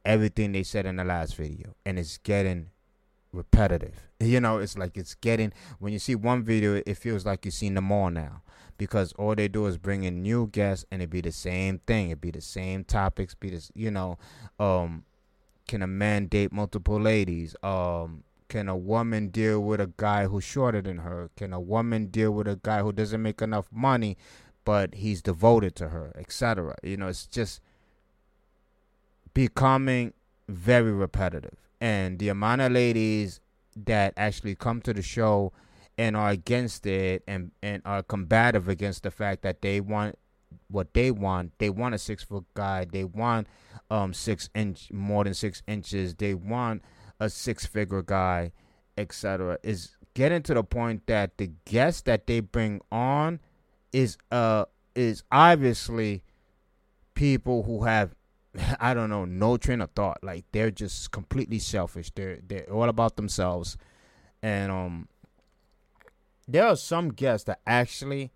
everything 0.04 0.52
they 0.52 0.62
said 0.62 0.86
in 0.86 0.96
the 0.96 1.04
last 1.04 1.36
video 1.36 1.74
and 1.84 1.98
it's 1.98 2.18
getting 2.18 2.70
repetitive. 3.32 4.08
You 4.20 4.40
know, 4.40 4.58
it's 4.58 4.78
like 4.78 4.96
it's 4.96 5.16
getting 5.16 5.52
when 5.80 5.92
you 5.92 5.98
see 5.98 6.14
one 6.14 6.44
video, 6.44 6.80
it 6.86 6.96
feels 6.96 7.26
like 7.26 7.44
you've 7.44 7.54
seen 7.54 7.74
them 7.74 7.90
all 7.90 8.08
now 8.08 8.42
because 8.78 9.12
all 9.14 9.34
they 9.34 9.48
do 9.48 9.66
is 9.66 9.78
bring 9.78 10.04
in 10.04 10.22
new 10.22 10.46
guests 10.46 10.84
and 10.90 11.02
it 11.02 11.10
be 11.10 11.20
the 11.20 11.32
same 11.32 11.80
thing. 11.86 12.10
It 12.10 12.20
be 12.20 12.30
the 12.30 12.40
same 12.40 12.84
topics. 12.84 13.34
Be 13.34 13.50
this, 13.50 13.72
you 13.74 13.90
know, 13.90 14.18
um, 14.60 15.04
can 15.66 15.82
a 15.82 15.86
man 15.86 16.26
date 16.26 16.52
multiple 16.52 17.00
ladies? 17.00 17.56
Um, 17.62 18.24
can 18.48 18.68
a 18.68 18.76
woman 18.76 19.28
deal 19.28 19.60
with 19.60 19.80
a 19.80 19.90
guy 19.96 20.26
who's 20.26 20.44
shorter 20.44 20.82
than 20.82 20.98
her? 20.98 21.30
Can 21.36 21.52
a 21.52 21.60
woman 21.60 22.06
deal 22.06 22.32
with 22.32 22.46
a 22.46 22.60
guy 22.62 22.80
who 22.82 22.92
doesn't 22.92 23.22
make 23.22 23.40
enough 23.40 23.68
money, 23.72 24.16
but 24.64 24.96
he's 24.96 25.22
devoted 25.22 25.74
to 25.76 25.88
her, 25.88 26.12
etc. 26.16 26.74
You 26.82 26.98
know, 26.98 27.08
it's 27.08 27.26
just 27.26 27.60
becoming 29.34 30.12
very 30.48 30.92
repetitive 30.92 31.56
and 31.82 32.20
the 32.20 32.28
amount 32.28 32.60
of 32.60 32.70
ladies 32.70 33.40
that 33.74 34.14
actually 34.16 34.54
come 34.54 34.80
to 34.80 34.94
the 34.94 35.02
show 35.02 35.52
and 35.98 36.16
are 36.16 36.30
against 36.30 36.86
it 36.86 37.24
and 37.26 37.50
and 37.60 37.82
are 37.84 38.04
combative 38.04 38.68
against 38.68 39.02
the 39.02 39.10
fact 39.10 39.42
that 39.42 39.62
they 39.62 39.80
want 39.80 40.16
what 40.72 40.94
they 40.94 41.10
want. 41.10 41.52
They 41.58 41.70
want 41.70 41.94
a 41.94 41.98
six 41.98 42.24
foot 42.24 42.44
guy. 42.54 42.86
They 42.90 43.04
want 43.04 43.46
um 43.90 44.12
six 44.14 44.48
inch 44.54 44.90
more 44.92 45.24
than 45.24 45.34
six 45.34 45.62
inches. 45.66 46.14
They 46.14 46.34
want 46.34 46.82
a 47.20 47.30
six 47.30 47.66
figure 47.66 48.02
guy, 48.02 48.52
etc. 48.96 49.58
Is 49.62 49.96
getting 50.14 50.42
to 50.42 50.54
the 50.54 50.64
point 50.64 51.06
that 51.06 51.38
the 51.38 51.50
guest 51.64 52.06
that 52.06 52.26
they 52.26 52.40
bring 52.40 52.80
on 52.90 53.40
is 53.92 54.16
uh 54.30 54.64
is 54.94 55.22
obviously 55.30 56.22
people 57.14 57.62
who 57.62 57.84
have 57.84 58.14
I 58.80 58.94
don't 58.94 59.10
know 59.10 59.24
no 59.24 59.56
train 59.56 59.80
of 59.80 59.90
thought. 59.90 60.18
Like 60.22 60.44
they're 60.52 60.70
just 60.70 61.10
completely 61.10 61.58
selfish. 61.58 62.10
They're 62.14 62.38
they're 62.46 62.70
all 62.72 62.88
about 62.88 63.16
themselves, 63.16 63.76
and 64.42 64.72
um 64.72 65.08
there 66.48 66.66
are 66.66 66.76
some 66.76 67.10
guests 67.10 67.44
that 67.46 67.60
actually 67.66 68.32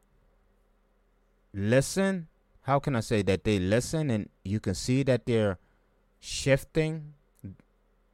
listen. 1.57 2.29
How 2.63 2.79
can 2.79 2.95
I 2.95 3.01
say 3.01 3.23
that 3.23 3.45
they 3.45 3.59
listen 3.59 4.11
and 4.11 4.29
you 4.45 4.61
can 4.61 4.75
see 4.75 5.03
that 5.05 5.27
they're 5.27 5.59
shifting 6.21 7.15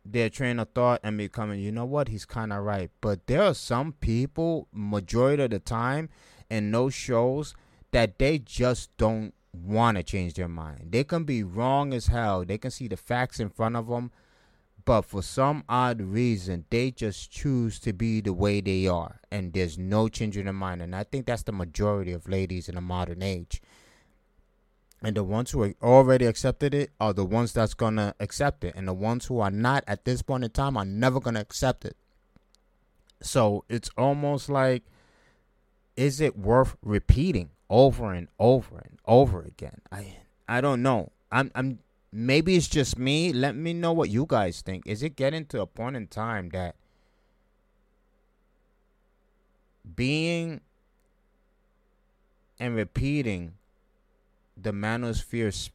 their 0.04 0.28
train 0.28 0.58
of 0.58 0.68
thought 0.74 1.00
and 1.02 1.16
becoming, 1.16 1.60
you 1.60 1.72
know 1.72 1.84
what, 1.84 2.08
he's 2.08 2.24
kind 2.24 2.52
of 2.52 2.62
right. 2.64 2.90
But 3.00 3.26
there 3.26 3.42
are 3.42 3.54
some 3.54 3.92
people, 3.92 4.68
majority 4.72 5.42
of 5.44 5.50
the 5.50 5.58
time, 5.58 6.08
in 6.50 6.70
those 6.70 6.94
shows 6.94 7.54
that 7.92 8.18
they 8.18 8.38
just 8.38 8.94
don't 8.96 9.32
want 9.52 9.96
to 9.96 10.02
change 10.02 10.34
their 10.34 10.48
mind. 10.48 10.88
They 10.90 11.04
can 11.04 11.24
be 11.24 11.42
wrong 11.42 11.94
as 11.94 12.08
hell. 12.08 12.44
They 12.44 12.58
can 12.58 12.70
see 12.70 12.88
the 12.88 12.96
facts 12.96 13.40
in 13.40 13.48
front 13.48 13.76
of 13.76 13.86
them, 13.86 14.10
but 14.84 15.02
for 15.02 15.22
some 15.22 15.64
odd 15.68 16.00
reason, 16.00 16.64
they 16.70 16.90
just 16.90 17.30
choose 17.30 17.78
to 17.80 17.92
be 17.92 18.20
the 18.20 18.32
way 18.32 18.60
they 18.60 18.86
are, 18.86 19.20
and 19.30 19.52
there's 19.52 19.78
no 19.78 20.08
changing 20.08 20.44
their 20.44 20.52
mind. 20.52 20.82
And 20.82 20.94
I 20.94 21.04
think 21.04 21.26
that's 21.26 21.44
the 21.44 21.52
majority 21.52 22.12
of 22.12 22.28
ladies 22.28 22.68
in 22.68 22.74
the 22.74 22.80
modern 22.80 23.22
age. 23.22 23.62
And 25.02 25.16
the 25.16 25.24
ones 25.24 25.50
who 25.50 25.74
already 25.82 26.26
accepted 26.26 26.74
it 26.74 26.90
are 27.00 27.12
the 27.12 27.24
ones 27.24 27.52
that's 27.52 27.74
gonna 27.74 28.14
accept 28.20 28.64
it, 28.64 28.74
and 28.76 28.86
the 28.86 28.94
ones 28.94 29.26
who 29.26 29.40
are 29.40 29.50
not 29.50 29.84
at 29.86 30.04
this 30.04 30.22
point 30.22 30.44
in 30.44 30.50
time 30.50 30.76
are 30.76 30.84
never 30.84 31.20
gonna 31.20 31.40
accept 31.40 31.84
it. 31.84 31.96
So 33.20 33.64
it's 33.68 33.90
almost 33.96 34.48
like, 34.48 34.84
is 35.96 36.20
it 36.20 36.38
worth 36.38 36.76
repeating 36.82 37.50
over 37.68 38.12
and 38.12 38.28
over 38.38 38.78
and 38.78 38.98
over 39.06 39.42
again? 39.42 39.80
I 39.90 40.18
I 40.48 40.60
don't 40.60 40.82
know. 40.82 41.12
I'm 41.30 41.50
I'm 41.54 41.78
maybe 42.12 42.56
it's 42.56 42.68
just 42.68 42.98
me. 42.98 43.32
Let 43.32 43.56
me 43.56 43.72
know 43.72 43.92
what 43.92 44.10
you 44.10 44.26
guys 44.28 44.60
think. 44.60 44.86
Is 44.86 45.02
it 45.02 45.16
getting 45.16 45.46
to 45.46 45.60
a 45.60 45.66
point 45.66 45.96
in 45.96 46.06
time 46.06 46.50
that 46.50 46.76
being 49.96 50.60
and 52.58 52.76
repeating 52.76 53.54
the 54.56 54.72
manosphere's 54.72 55.70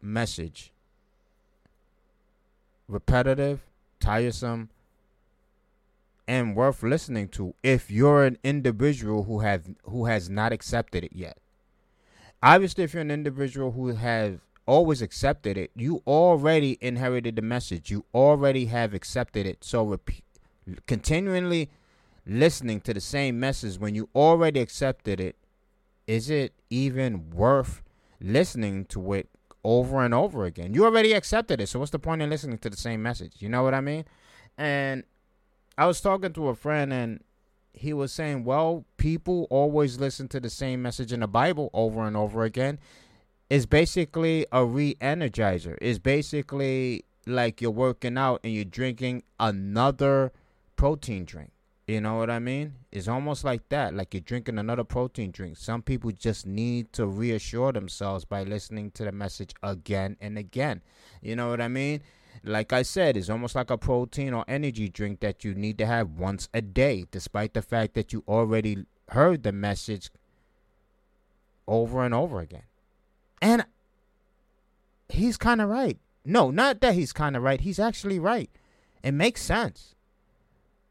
message 0.00 0.72
repetitive, 2.88 3.60
tiresome, 4.00 4.70
and 6.26 6.56
worth 6.56 6.82
listening 6.82 7.28
to 7.28 7.54
if 7.62 7.90
you're 7.90 8.24
an 8.24 8.38
individual 8.42 9.24
who 9.24 9.40
have 9.40 9.68
who 9.84 10.06
has 10.06 10.28
not 10.28 10.52
accepted 10.52 11.04
it 11.04 11.12
yet. 11.14 11.38
Obviously, 12.42 12.84
if 12.84 12.94
you're 12.94 13.02
an 13.02 13.10
individual 13.10 13.72
who 13.72 13.88
has 13.88 14.38
always 14.68 15.00
accepted 15.00 15.56
it, 15.56 15.70
you 15.74 16.02
already 16.06 16.76
inherited 16.80 17.34
the 17.36 17.42
message. 17.42 17.90
You 17.90 18.04
already 18.14 18.66
have 18.66 18.92
accepted 18.92 19.46
it. 19.46 19.64
So 19.64 19.82
repeat, 19.82 20.22
continually 20.86 21.70
listening 22.26 22.82
to 22.82 22.92
the 22.92 23.00
same 23.00 23.40
message 23.40 23.78
when 23.80 23.94
you 23.94 24.10
already 24.14 24.60
accepted 24.60 25.20
it, 25.20 25.36
is 26.06 26.28
it 26.28 26.52
even 26.68 27.30
worth 27.30 27.82
listening 28.20 28.84
to 28.86 29.14
it 29.14 29.30
over 29.64 30.04
and 30.04 30.12
over 30.12 30.44
again? 30.44 30.74
You 30.74 30.84
already 30.84 31.14
accepted 31.14 31.62
it. 31.62 31.68
So 31.68 31.78
what's 31.78 31.90
the 31.90 31.98
point 31.98 32.20
in 32.20 32.28
listening 32.28 32.58
to 32.58 32.70
the 32.70 32.76
same 32.76 33.02
message? 33.02 33.36
You 33.38 33.48
know 33.48 33.62
what 33.62 33.72
I 33.72 33.80
mean? 33.80 34.04
And 34.58 35.04
I 35.78 35.86
was 35.86 36.02
talking 36.02 36.34
to 36.34 36.48
a 36.48 36.54
friend 36.54 36.92
and 36.92 37.24
he 37.72 37.94
was 37.94 38.12
saying, 38.12 38.44
well, 38.44 38.84
people 38.98 39.46
always 39.48 39.98
listen 39.98 40.28
to 40.28 40.40
the 40.40 40.50
same 40.50 40.82
message 40.82 41.10
in 41.10 41.20
the 41.20 41.26
Bible 41.26 41.70
over 41.72 42.06
and 42.06 42.16
over 42.16 42.42
again 42.42 42.78
is 43.50 43.66
basically 43.66 44.46
a 44.52 44.64
re-energizer. 44.64 45.76
It's 45.80 45.98
basically 45.98 47.04
like 47.26 47.60
you're 47.60 47.70
working 47.70 48.18
out 48.18 48.40
and 48.44 48.52
you're 48.52 48.64
drinking 48.64 49.22
another 49.40 50.32
protein 50.76 51.24
drink. 51.24 51.50
You 51.86 52.02
know 52.02 52.16
what 52.16 52.28
I 52.28 52.38
mean? 52.38 52.74
It's 52.92 53.08
almost 53.08 53.44
like 53.44 53.66
that, 53.70 53.94
like 53.94 54.12
you're 54.12 54.20
drinking 54.20 54.58
another 54.58 54.84
protein 54.84 55.30
drink. 55.30 55.56
Some 55.56 55.80
people 55.80 56.10
just 56.10 56.46
need 56.46 56.92
to 56.92 57.06
reassure 57.06 57.72
themselves 57.72 58.26
by 58.26 58.42
listening 58.42 58.90
to 58.92 59.04
the 59.04 59.12
message 59.12 59.54
again 59.62 60.18
and 60.20 60.36
again. 60.36 60.82
You 61.22 61.34
know 61.36 61.48
what 61.48 61.62
I 61.62 61.68
mean? 61.68 62.02
Like 62.44 62.74
I 62.74 62.82
said, 62.82 63.16
it's 63.16 63.30
almost 63.30 63.54
like 63.54 63.70
a 63.70 63.78
protein 63.78 64.34
or 64.34 64.44
energy 64.46 64.90
drink 64.90 65.20
that 65.20 65.44
you 65.44 65.54
need 65.54 65.78
to 65.78 65.86
have 65.86 66.10
once 66.10 66.50
a 66.52 66.60
day, 66.60 67.06
despite 67.10 67.54
the 67.54 67.62
fact 67.62 67.94
that 67.94 68.12
you 68.12 68.22
already 68.28 68.84
heard 69.08 69.42
the 69.42 69.52
message 69.52 70.10
over 71.66 72.04
and 72.04 72.12
over 72.12 72.40
again. 72.40 72.64
And 73.40 73.64
he's 75.08 75.36
kind 75.36 75.60
of 75.60 75.68
right. 75.68 75.98
No, 76.24 76.50
not 76.50 76.80
that 76.80 76.94
he's 76.94 77.12
kind 77.12 77.36
of 77.36 77.42
right. 77.42 77.60
He's 77.60 77.78
actually 77.78 78.18
right. 78.18 78.50
It 79.02 79.12
makes 79.12 79.42
sense. 79.42 79.94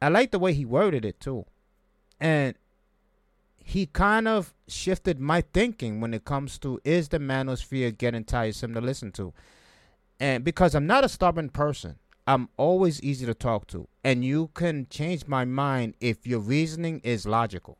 I 0.01 0.09
like 0.09 0.31
the 0.31 0.39
way 0.39 0.53
he 0.53 0.65
worded 0.65 1.05
it 1.05 1.19
too. 1.19 1.45
And 2.19 2.55
he 3.57 3.85
kind 3.85 4.27
of 4.27 4.53
shifted 4.67 5.19
my 5.19 5.41
thinking 5.41 5.99
when 5.99 6.13
it 6.13 6.25
comes 6.25 6.57
to 6.59 6.79
is 6.83 7.09
the 7.09 7.19
manosphere 7.19 7.95
getting 7.95 8.23
tiresome 8.23 8.73
to 8.73 8.81
listen 8.81 9.11
to? 9.11 9.33
And 10.19 10.43
because 10.43 10.73
I'm 10.73 10.87
not 10.87 11.03
a 11.03 11.09
stubborn 11.09 11.49
person, 11.49 11.97
I'm 12.25 12.49
always 12.57 13.01
easy 13.01 13.25
to 13.25 13.33
talk 13.33 13.67
to. 13.67 13.87
And 14.03 14.23
you 14.23 14.49
can 14.53 14.87
change 14.89 15.27
my 15.27 15.45
mind 15.45 15.95
if 15.99 16.25
your 16.25 16.39
reasoning 16.39 17.01
is 17.03 17.27
logical. 17.27 17.77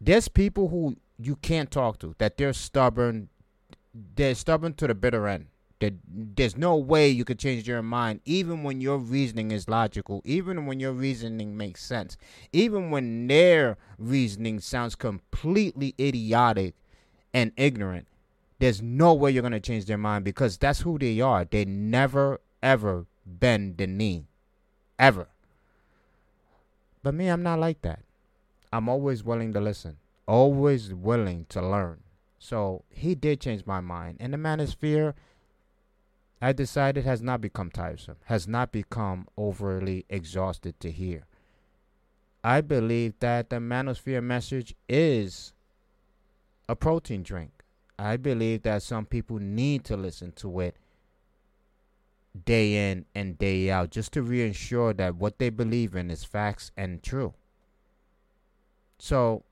There's 0.00 0.28
people 0.28 0.68
who 0.68 0.96
you 1.26 1.36
can't 1.36 1.70
talk 1.70 1.98
to, 2.00 2.14
that 2.18 2.36
they're 2.36 2.52
stubborn. 2.52 3.28
They're 4.14 4.34
stubborn 4.34 4.74
to 4.74 4.86
the 4.86 4.94
bitter 4.94 5.26
end. 5.28 5.46
There's 6.06 6.56
no 6.56 6.76
way 6.76 7.08
you 7.08 7.24
could 7.24 7.40
change 7.40 7.66
your 7.66 7.82
mind, 7.82 8.20
even 8.24 8.62
when 8.62 8.80
your 8.80 8.98
reasoning 8.98 9.50
is 9.50 9.68
logical, 9.68 10.22
even 10.24 10.66
when 10.66 10.78
your 10.78 10.92
reasoning 10.92 11.56
makes 11.56 11.82
sense, 11.82 12.16
even 12.52 12.90
when 12.90 13.26
their 13.26 13.76
reasoning 13.98 14.60
sounds 14.60 14.94
completely 14.94 15.94
idiotic 15.98 16.74
and 17.34 17.50
ignorant. 17.56 18.06
There's 18.60 18.80
no 18.80 19.12
way 19.12 19.32
you're 19.32 19.42
gonna 19.42 19.58
change 19.58 19.86
their 19.86 19.98
mind 19.98 20.24
because 20.24 20.56
that's 20.56 20.82
who 20.82 20.98
they 20.98 21.20
are. 21.20 21.44
They 21.44 21.64
never 21.64 22.40
ever 22.62 23.06
bend 23.26 23.76
the 23.78 23.88
knee, 23.88 24.26
ever. 25.00 25.26
But 27.02 27.14
me, 27.14 27.26
I'm 27.26 27.42
not 27.42 27.58
like 27.58 27.82
that. 27.82 28.04
I'm 28.72 28.88
always 28.88 29.24
willing 29.24 29.52
to 29.54 29.60
listen 29.60 29.96
always 30.26 30.92
willing 30.94 31.46
to 31.50 31.60
learn. 31.60 32.00
So 32.38 32.84
he 32.90 33.14
did 33.14 33.40
change 33.40 33.66
my 33.66 33.80
mind. 33.80 34.16
And 34.20 34.32
the 34.32 34.38
manosphere, 34.38 35.14
I 36.40 36.52
decided, 36.52 37.04
has 37.04 37.22
not 37.22 37.40
become 37.40 37.70
tiresome, 37.70 38.16
has 38.24 38.48
not 38.48 38.72
become 38.72 39.28
overly 39.36 40.04
exhausted 40.08 40.80
to 40.80 40.90
hear. 40.90 41.26
I 42.44 42.60
believe 42.60 43.14
that 43.20 43.50
the 43.50 43.56
manosphere 43.56 44.22
message 44.22 44.74
is 44.88 45.52
a 46.68 46.74
protein 46.74 47.22
drink. 47.22 47.62
I 47.98 48.16
believe 48.16 48.62
that 48.62 48.82
some 48.82 49.06
people 49.06 49.38
need 49.38 49.84
to 49.84 49.96
listen 49.96 50.32
to 50.32 50.60
it 50.60 50.76
day 52.44 52.90
in 52.90 53.04
and 53.14 53.38
day 53.38 53.70
out 53.70 53.90
just 53.90 54.12
to 54.12 54.22
reassure 54.22 54.92
that 54.94 55.16
what 55.16 55.38
they 55.38 55.50
believe 55.50 55.94
in 55.94 56.10
is 56.10 56.24
facts 56.24 56.72
and 56.76 57.02
true. 57.02 57.34
So 58.98 59.44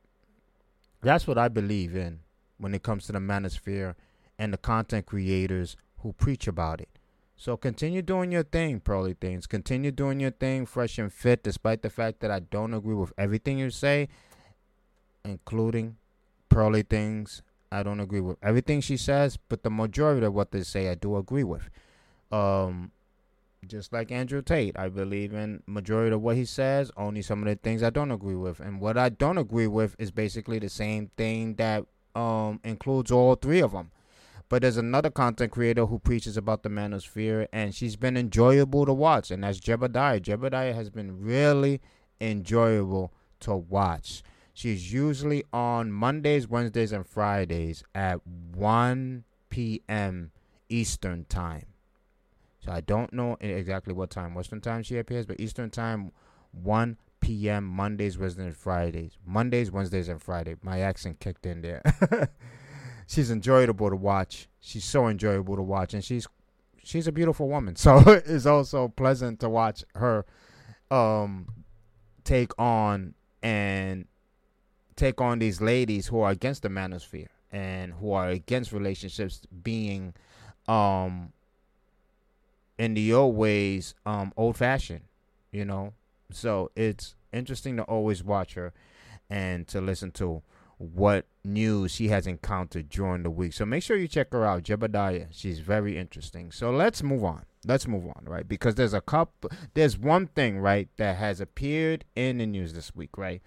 that's 1.02 1.26
what 1.26 1.38
I 1.38 1.48
believe 1.48 1.96
in 1.96 2.20
when 2.58 2.74
it 2.74 2.82
comes 2.82 3.06
to 3.06 3.12
the 3.12 3.18
manosphere 3.18 3.94
and 4.38 4.52
the 4.52 4.58
content 4.58 5.06
creators 5.06 5.76
who 5.98 6.12
preach 6.12 6.46
about 6.46 6.80
it. 6.80 6.88
So 7.36 7.56
continue 7.56 8.02
doing 8.02 8.32
your 8.32 8.42
thing, 8.42 8.80
Pearly 8.80 9.14
Things. 9.14 9.46
Continue 9.46 9.90
doing 9.92 10.20
your 10.20 10.30
thing, 10.30 10.66
fresh 10.66 10.98
and 10.98 11.10
fit, 11.10 11.42
despite 11.42 11.80
the 11.80 11.88
fact 11.88 12.20
that 12.20 12.30
I 12.30 12.40
don't 12.40 12.74
agree 12.74 12.94
with 12.94 13.14
everything 13.16 13.58
you 13.58 13.70
say, 13.70 14.08
including 15.24 15.96
Pearly 16.50 16.82
Things. 16.82 17.42
I 17.72 17.82
don't 17.82 18.00
agree 18.00 18.20
with 18.20 18.36
everything 18.42 18.82
she 18.82 18.98
says, 18.98 19.38
but 19.48 19.62
the 19.62 19.70
majority 19.70 20.26
of 20.26 20.34
what 20.34 20.50
they 20.50 20.62
say 20.62 20.90
I 20.90 20.96
do 20.96 21.16
agree 21.16 21.44
with. 21.44 21.70
Um, 22.30 22.92
just 23.66 23.92
like 23.92 24.10
Andrew 24.10 24.42
Tate, 24.42 24.78
I 24.78 24.88
believe 24.88 25.34
in 25.34 25.62
majority 25.66 26.14
of 26.14 26.22
what 26.22 26.36
he 26.36 26.44
says. 26.44 26.90
Only 26.96 27.22
some 27.22 27.40
of 27.42 27.48
the 27.48 27.56
things 27.56 27.82
I 27.82 27.90
don't 27.90 28.10
agree 28.10 28.34
with, 28.34 28.60
and 28.60 28.80
what 28.80 28.96
I 28.96 29.08
don't 29.10 29.38
agree 29.38 29.66
with 29.66 29.96
is 29.98 30.10
basically 30.10 30.58
the 30.58 30.68
same 30.68 31.10
thing 31.16 31.54
that 31.56 31.84
um 32.14 32.60
includes 32.64 33.10
all 33.10 33.34
three 33.34 33.60
of 33.60 33.72
them. 33.72 33.90
But 34.48 34.62
there's 34.62 34.78
another 34.78 35.10
content 35.10 35.52
creator 35.52 35.86
who 35.86 36.00
preaches 36.00 36.36
about 36.36 36.62
the 36.62 36.68
manosphere, 36.68 37.46
and 37.52 37.74
she's 37.74 37.96
been 37.96 38.16
enjoyable 38.16 38.84
to 38.86 38.92
watch, 38.92 39.30
and 39.30 39.44
that's 39.44 39.60
Jebediah. 39.60 40.20
Jebediah 40.20 40.74
has 40.74 40.90
been 40.90 41.22
really 41.22 41.80
enjoyable 42.20 43.12
to 43.40 43.54
watch. 43.54 44.22
She's 44.52 44.92
usually 44.92 45.44
on 45.52 45.92
Mondays, 45.92 46.48
Wednesdays, 46.48 46.92
and 46.92 47.06
Fridays 47.06 47.84
at 47.94 48.26
1 48.26 49.24
p.m. 49.50 50.32
Eastern 50.68 51.24
Time. 51.26 51.69
So 52.64 52.72
I 52.72 52.80
don't 52.80 53.12
know 53.12 53.36
exactly 53.40 53.94
what 53.94 54.10
time 54.10 54.34
Western 54.34 54.60
Time 54.60 54.82
she 54.82 54.98
appears, 54.98 55.26
but 55.26 55.40
Eastern 55.40 55.70
Time, 55.70 56.12
1 56.52 56.96
p.m. 57.20 57.64
Mondays, 57.64 58.18
Wednesdays, 58.18 58.46
and 58.46 58.56
Fridays. 58.56 59.18
Mondays, 59.26 59.70
Wednesdays, 59.70 60.08
and 60.08 60.20
Friday. 60.20 60.56
My 60.62 60.80
accent 60.80 61.20
kicked 61.20 61.46
in 61.46 61.62
there. 61.62 61.82
she's 63.06 63.30
enjoyable 63.30 63.90
to 63.90 63.96
watch. 63.96 64.48
She's 64.60 64.84
so 64.84 65.08
enjoyable 65.08 65.56
to 65.56 65.62
watch, 65.62 65.94
and 65.94 66.04
she's 66.04 66.26
she's 66.82 67.06
a 67.06 67.12
beautiful 67.12 67.48
woman. 67.48 67.76
So 67.80 68.02
it's 68.06 68.46
also 68.46 68.88
pleasant 68.88 69.40
to 69.40 69.48
watch 69.48 69.84
her 69.94 70.26
um 70.90 71.46
take 72.24 72.52
on 72.58 73.14
and 73.42 74.06
take 74.96 75.20
on 75.20 75.38
these 75.38 75.60
ladies 75.60 76.08
who 76.08 76.20
are 76.20 76.30
against 76.30 76.62
the 76.62 76.68
manosphere 76.68 77.28
and 77.52 77.92
who 77.94 78.12
are 78.12 78.28
against 78.28 78.72
relationships 78.72 79.42
being 79.62 80.14
um 80.68 81.32
in 82.80 82.94
the 82.94 83.12
old 83.12 83.36
ways 83.36 83.94
um 84.06 84.32
old 84.36 84.56
fashioned 84.56 85.04
you 85.52 85.64
know 85.64 85.92
so 86.32 86.70
it's 86.74 87.14
interesting 87.32 87.76
to 87.76 87.82
always 87.84 88.24
watch 88.24 88.54
her 88.54 88.72
and 89.28 89.68
to 89.68 89.80
listen 89.80 90.10
to 90.10 90.42
what 90.78 91.26
news 91.44 91.92
she 91.92 92.08
has 92.08 92.26
encountered 92.26 92.88
during 92.88 93.22
the 93.22 93.30
week. 93.30 93.52
So 93.52 93.66
make 93.66 93.82
sure 93.82 93.98
you 93.98 94.08
check 94.08 94.32
her 94.32 94.46
out, 94.46 94.62
Jebediah. 94.62 95.26
She's 95.30 95.58
very 95.60 95.98
interesting. 95.98 96.50
So 96.52 96.70
let's 96.70 97.02
move 97.02 97.22
on. 97.22 97.44
Let's 97.66 97.86
move 97.86 98.06
on, 98.06 98.24
right? 98.24 98.48
Because 98.48 98.76
there's 98.76 98.94
a 98.94 99.02
couple 99.02 99.50
there's 99.74 99.98
one 99.98 100.26
thing, 100.28 100.58
right, 100.58 100.88
that 100.96 101.16
has 101.16 101.38
appeared 101.40 102.06
in 102.16 102.38
the 102.38 102.46
news 102.46 102.72
this 102.72 102.94
week, 102.94 103.18
right? 103.18 103.42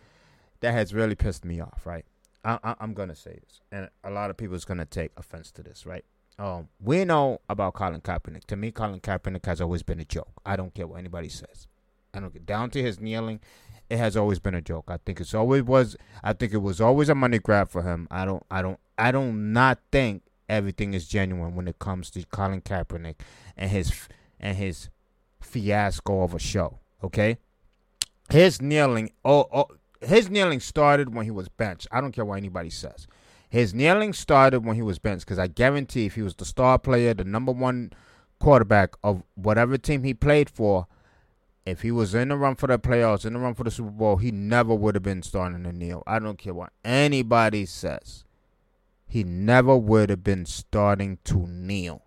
That 0.60 0.74
has 0.74 0.94
really 0.94 1.16
pissed 1.16 1.44
me 1.44 1.60
off, 1.60 1.88
right? 1.88 2.06
I, 2.46 2.60
I, 2.64 2.76
I'm 2.80 2.94
gonna 2.94 3.16
say 3.16 3.40
this, 3.44 3.62
and 3.72 3.90
a 4.04 4.12
lot 4.12 4.30
of 4.30 4.38
people 4.38 4.56
is 4.56 4.66
gonna 4.66 4.86
take 4.86 5.12
offense 5.18 5.52
to 5.54 5.64
this, 5.64 5.88
right? 5.88 6.06
Um, 6.40 6.70
we 6.82 7.06
know 7.06 7.40
about 7.48 7.74
Colin 7.74 8.02
Kaepernick. 8.02 8.46
To 8.46 8.56
me, 8.56 8.72
Colin 8.72 9.00
Kaepernick 9.00 9.46
has 9.46 9.62
always 9.62 9.84
been 9.84 10.00
a 10.00 10.06
joke. 10.06 10.32
I 10.46 10.56
don't 10.56 10.74
care 10.74 10.88
what 10.88 11.00
anybody 11.00 11.30
says. 11.30 11.68
I 12.14 12.20
don't 12.20 12.34
get 12.34 12.46
down 12.46 12.70
to 12.72 12.82
his 12.82 13.00
kneeling. 13.00 13.40
It 13.90 13.98
has 13.98 14.18
always 14.18 14.40
been 14.40 14.56
a 14.56 14.62
joke. 14.62 14.86
I 14.88 14.98
think 14.98 15.22
it's 15.22 15.34
always 15.34 15.64
was. 15.64 15.96
I 16.24 16.34
think 16.34 16.54
it 16.54 16.58
was 16.58 16.82
always 16.82 17.10
a 17.10 17.16
money 17.16 17.40
grab 17.40 17.70
for 17.70 17.84
him. 17.84 18.08
I 18.10 18.26
don't. 18.26 18.44
I 18.50 18.62
don't. 18.62 18.80
I 18.98 19.12
don't 19.12 19.54
not 19.54 19.80
think 19.92 20.24
everything 20.50 20.94
is 20.94 21.08
genuine 21.08 21.56
when 21.56 21.68
it 21.68 21.80
comes 21.80 22.10
to 22.12 22.26
Colin 22.26 22.62
Kaepernick 22.62 23.16
and 23.58 23.70
his 23.70 24.08
and 24.40 24.58
his 24.58 24.90
fiasco 25.42 26.24
of 26.24 26.34
a 26.34 26.40
show. 26.40 26.80
Okay, 27.04 27.38
his 28.30 28.62
kneeling. 28.62 29.12
Oh, 29.24 29.48
oh, 29.52 29.68
his 30.02 30.30
kneeling 30.30 30.60
started 30.60 31.14
when 31.14 31.26
he 31.26 31.32
was 31.32 31.50
benched. 31.50 31.88
I 31.92 32.02
don't 32.02 32.12
care 32.12 32.26
what 32.26 32.38
anybody 32.38 32.70
says. 32.70 33.08
His 33.54 33.72
kneeling 33.72 34.14
started 34.14 34.66
when 34.66 34.78
he 34.78 34.82
was 34.82 34.98
benched 34.98 35.28
because 35.28 35.38
I 35.38 35.46
guarantee 35.46 36.08
if 36.08 36.16
he 36.16 36.24
was 36.24 36.34
the 36.34 36.44
star 36.44 36.80
player, 36.80 37.14
the 37.14 37.24
number 37.24 37.52
one 37.52 37.94
quarterback 38.40 38.96
of 39.04 39.22
whatever 39.36 39.78
team 39.78 40.04
he 40.04 40.16
played 40.16 40.50
for, 40.50 40.88
if 41.64 41.84
he 41.84 41.92
was 41.92 42.16
in 42.16 42.30
the 42.30 42.36
run 42.36 42.56
for 42.56 42.66
the 42.66 42.80
playoffs, 42.80 43.28
in 43.28 43.34
the 43.34 43.40
run 43.40 43.54
for 43.54 43.64
the 43.64 43.70
Super 43.70 43.92
Bowl, 43.92 44.18
he 44.18 44.32
never 44.32 44.74
would 44.74 44.96
have 44.96 45.04
been 45.04 45.22
starting 45.22 45.62
to 45.66 45.72
kneel. 45.72 46.02
I 46.08 46.18
don't 46.18 46.40
care 46.40 46.56
what 46.56 46.74
anybody 46.84 47.68
says. 47.68 48.26
He 49.06 49.24
never 49.24 49.78
would 49.78 50.10
have 50.10 50.24
been 50.24 50.48
starting 50.48 51.20
to 51.26 51.46
kneel. 51.46 52.02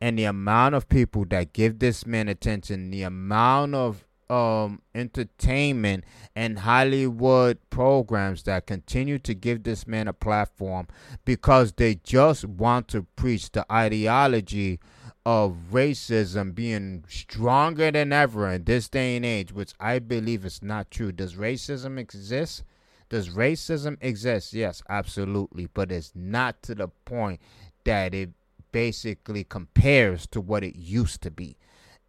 And 0.00 0.16
the 0.16 0.26
amount 0.26 0.76
of 0.76 0.88
people 0.88 1.24
that 1.30 1.52
give 1.52 1.80
this 1.80 2.06
man 2.06 2.28
attention, 2.28 2.92
the 2.92 3.02
amount 3.02 3.74
of 3.74 4.03
um 4.30 4.80
entertainment 4.94 6.04
and 6.34 6.60
Hollywood 6.60 7.58
programs 7.70 8.44
that 8.44 8.66
continue 8.66 9.18
to 9.20 9.34
give 9.34 9.62
this 9.62 9.86
man 9.86 10.08
a 10.08 10.12
platform 10.12 10.86
because 11.24 11.72
they 11.72 11.96
just 11.96 12.44
want 12.44 12.88
to 12.88 13.02
preach 13.16 13.52
the 13.52 13.70
ideology 13.70 14.80
of 15.26 15.56
racism 15.72 16.54
being 16.54 17.04
stronger 17.08 17.90
than 17.90 18.12
ever 18.12 18.50
in 18.50 18.64
this 18.64 18.88
day 18.88 19.16
and 19.16 19.24
age, 19.24 19.52
which 19.52 19.72
I 19.80 19.98
believe 19.98 20.44
is 20.44 20.62
not 20.62 20.90
true. 20.90 21.12
Does 21.12 21.34
racism 21.34 21.98
exist? 21.98 22.62
Does 23.08 23.30
racism 23.30 23.96
exist? 24.00 24.52
Yes, 24.52 24.82
absolutely. 24.88 25.66
But 25.72 25.90
it's 25.90 26.12
not 26.14 26.62
to 26.64 26.74
the 26.74 26.88
point 26.88 27.40
that 27.84 28.12
it 28.12 28.30
basically 28.70 29.44
compares 29.44 30.26
to 30.26 30.40
what 30.40 30.62
it 30.62 30.76
used 30.76 31.22
to 31.22 31.30
be. 31.30 31.56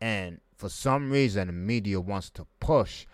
And 0.02 0.42
for 0.56 0.70
some 0.70 1.12
reason, 1.12 1.48
the 1.48 1.54
media 1.54 2.00
wants 2.00 2.30
to 2.32 2.46
push 2.60 3.06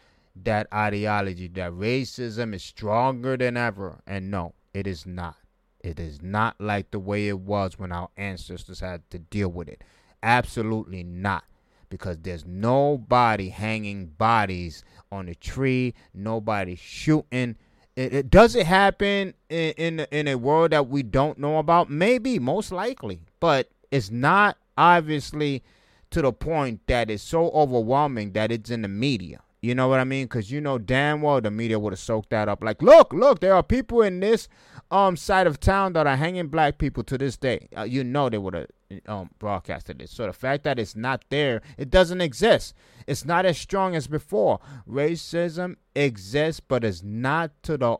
that 0.44 0.68
ideology 0.74 1.48
that 1.50 1.72
racism 1.72 2.54
is 2.54 2.64
stronger 2.64 3.36
than 3.36 3.58
ever. 3.58 4.02
And 4.08 4.32
no, 4.32 4.54
it 4.74 4.88
is 4.88 5.06
not. 5.06 5.36
It 5.80 6.00
is 6.00 6.22
not 6.22 6.56
like 6.60 6.92
the 6.92 7.00
way 7.00 7.28
it 7.28 7.40
was 7.40 7.80
when 7.80 7.92
our 7.92 8.10
ancestors 8.16 8.80
had 8.80 9.10
to 9.10 9.20
deal 9.20 9.50
with 9.50 9.68
it. 9.68 9.84
Absolutely 10.22 11.04
not. 11.04 11.44
Because 11.90 12.18
there's 12.22 12.46
nobody 12.46 13.50
hanging 13.50 14.06
bodies 14.06 14.84
on 15.12 15.28
a 15.28 15.36
tree, 15.36 15.94
nobody 16.14 16.76
shooting. 16.76 17.58
It, 17.98 18.14
it 18.14 18.30
does 18.30 18.56
it 18.56 18.66
happen 18.66 19.34
in, 19.50 19.74
in 19.74 20.00
in 20.12 20.28
a 20.30 20.36
world 20.36 20.72
that 20.72 20.88
we 20.88 21.04
don't 21.04 21.38
know 21.38 21.58
about? 21.58 21.90
Maybe, 21.90 22.40
most 22.40 22.72
likely, 22.72 23.24
but 23.42 23.70
it's 23.92 24.10
not 24.10 24.58
obviously 24.78 25.64
to 26.12 26.22
the 26.22 26.32
point 26.32 26.82
that 26.88 27.10
it's 27.10 27.24
so 27.24 27.50
overwhelming 27.52 28.34
that 28.34 28.52
it's 28.52 28.70
in 28.70 28.84
the 28.84 28.88
media. 28.88 29.40
You 29.62 29.76
know 29.76 29.88
what 29.88 30.00
I 30.00 30.06
mean? 30.06 30.26
Because 30.26 30.52
you 30.52 30.60
know 30.60 30.80
damn 30.80 31.22
well 31.22 31.40
the 31.40 31.52
media 31.52 31.78
would 31.78 31.94
have 31.94 32.00
soaked 32.00 32.32
that 32.32 32.50
up. 32.50 32.64
Like, 32.64 32.82
look, 32.82 33.14
look, 33.14 33.42
there 33.42 33.54
are 33.54 33.64
people 33.64 34.02
in 34.02 34.20
this 34.20 34.48
um 34.90 35.16
side 35.16 35.48
of 35.48 35.60
town 35.60 35.94
that 35.94 36.08
are 36.08 36.18
hanging 36.18 36.48
black 36.48 36.78
people 36.80 37.04
to 37.04 37.18
this 37.18 37.38
day. 37.38 37.70
Uh, 37.78 37.84
you 37.84 38.04
know 38.04 38.28
they 38.28 38.40
would 38.40 38.56
have 38.56 38.68
um 39.06 39.30
broadcasted 39.38 40.02
it. 40.02 40.10
So 40.10 40.26
the 40.26 40.34
fact 40.34 40.64
that 40.64 40.80
it's 40.80 40.96
not 40.96 41.24
there, 41.30 41.62
it 41.78 41.92
doesn't 41.92 42.22
exist. 42.22 42.74
It's 43.06 43.24
not 43.24 43.46
as 43.46 43.58
strong 43.58 43.96
as 43.96 44.08
before. 44.08 44.60
Racism 44.90 45.76
exists, 45.96 46.60
but 46.60 46.84
it's 46.84 47.04
not 47.04 47.52
to 47.64 47.78
the 47.78 47.98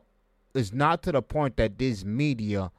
it's 0.54 0.72
not 0.72 1.02
to 1.04 1.12
the 1.12 1.22
point 1.22 1.56
that 1.56 1.78
this 1.78 2.04
media 2.04 2.72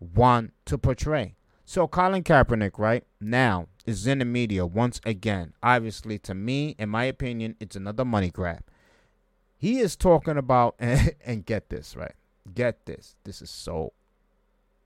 want 0.00 0.54
to 0.64 0.78
portray. 0.78 1.34
So 1.64 1.88
Colin 1.88 2.22
Kaepernick, 2.22 2.78
right 2.78 3.04
now, 3.20 3.68
is 3.86 4.06
in 4.06 4.18
the 4.18 4.24
media 4.24 4.66
once 4.66 5.00
again. 5.04 5.54
Obviously, 5.62 6.18
to 6.20 6.34
me, 6.34 6.76
in 6.78 6.90
my 6.90 7.04
opinion, 7.04 7.56
it's 7.58 7.76
another 7.76 8.04
money 8.04 8.30
grab. 8.30 8.62
He 9.56 9.78
is 9.78 9.96
talking 9.96 10.36
about, 10.36 10.74
and, 10.78 11.14
and 11.24 11.46
get 11.46 11.70
this, 11.70 11.96
right? 11.96 12.14
Get 12.54 12.84
this. 12.84 13.16
This 13.24 13.40
is 13.40 13.50
so 13.50 13.92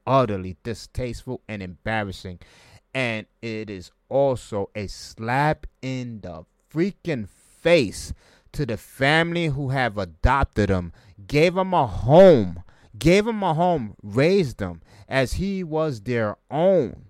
utterly 0.06 0.56
distasteful 0.62 1.42
and 1.48 1.62
embarrassing. 1.62 2.38
And 2.94 3.26
it 3.42 3.68
is 3.68 3.90
also 4.08 4.70
a 4.74 4.86
slap 4.86 5.66
in 5.82 6.20
the 6.20 6.44
freaking 6.72 7.28
face 7.28 8.14
to 8.52 8.64
the 8.64 8.76
family 8.76 9.46
who 9.46 9.70
have 9.70 9.98
adopted 9.98 10.70
him, 10.70 10.92
gave 11.26 11.56
him 11.56 11.74
a 11.74 11.86
home, 11.86 12.62
gave 12.98 13.26
him 13.26 13.42
a 13.42 13.54
home, 13.54 13.94
raised 14.02 14.60
him 14.60 14.82
as 15.08 15.34
he 15.34 15.64
was 15.64 16.02
their 16.02 16.36
own 16.50 17.08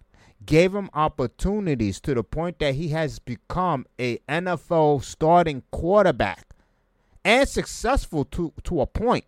gave 0.49 0.75
him 0.75 0.89
opportunities 0.95 2.01
to 2.01 2.15
the 2.15 2.25
point 2.25 2.59
that 2.59 2.75
he 2.75 2.89
has 2.89 3.19
become 3.19 3.87
a 4.01 4.17
NFL 4.29 5.05
starting 5.05 5.63
quarterback 5.71 6.55
and 7.23 7.47
successful 7.47 8.25
to, 8.25 8.55
to 8.65 8.81
a 8.81 8.87
point 8.87 9.27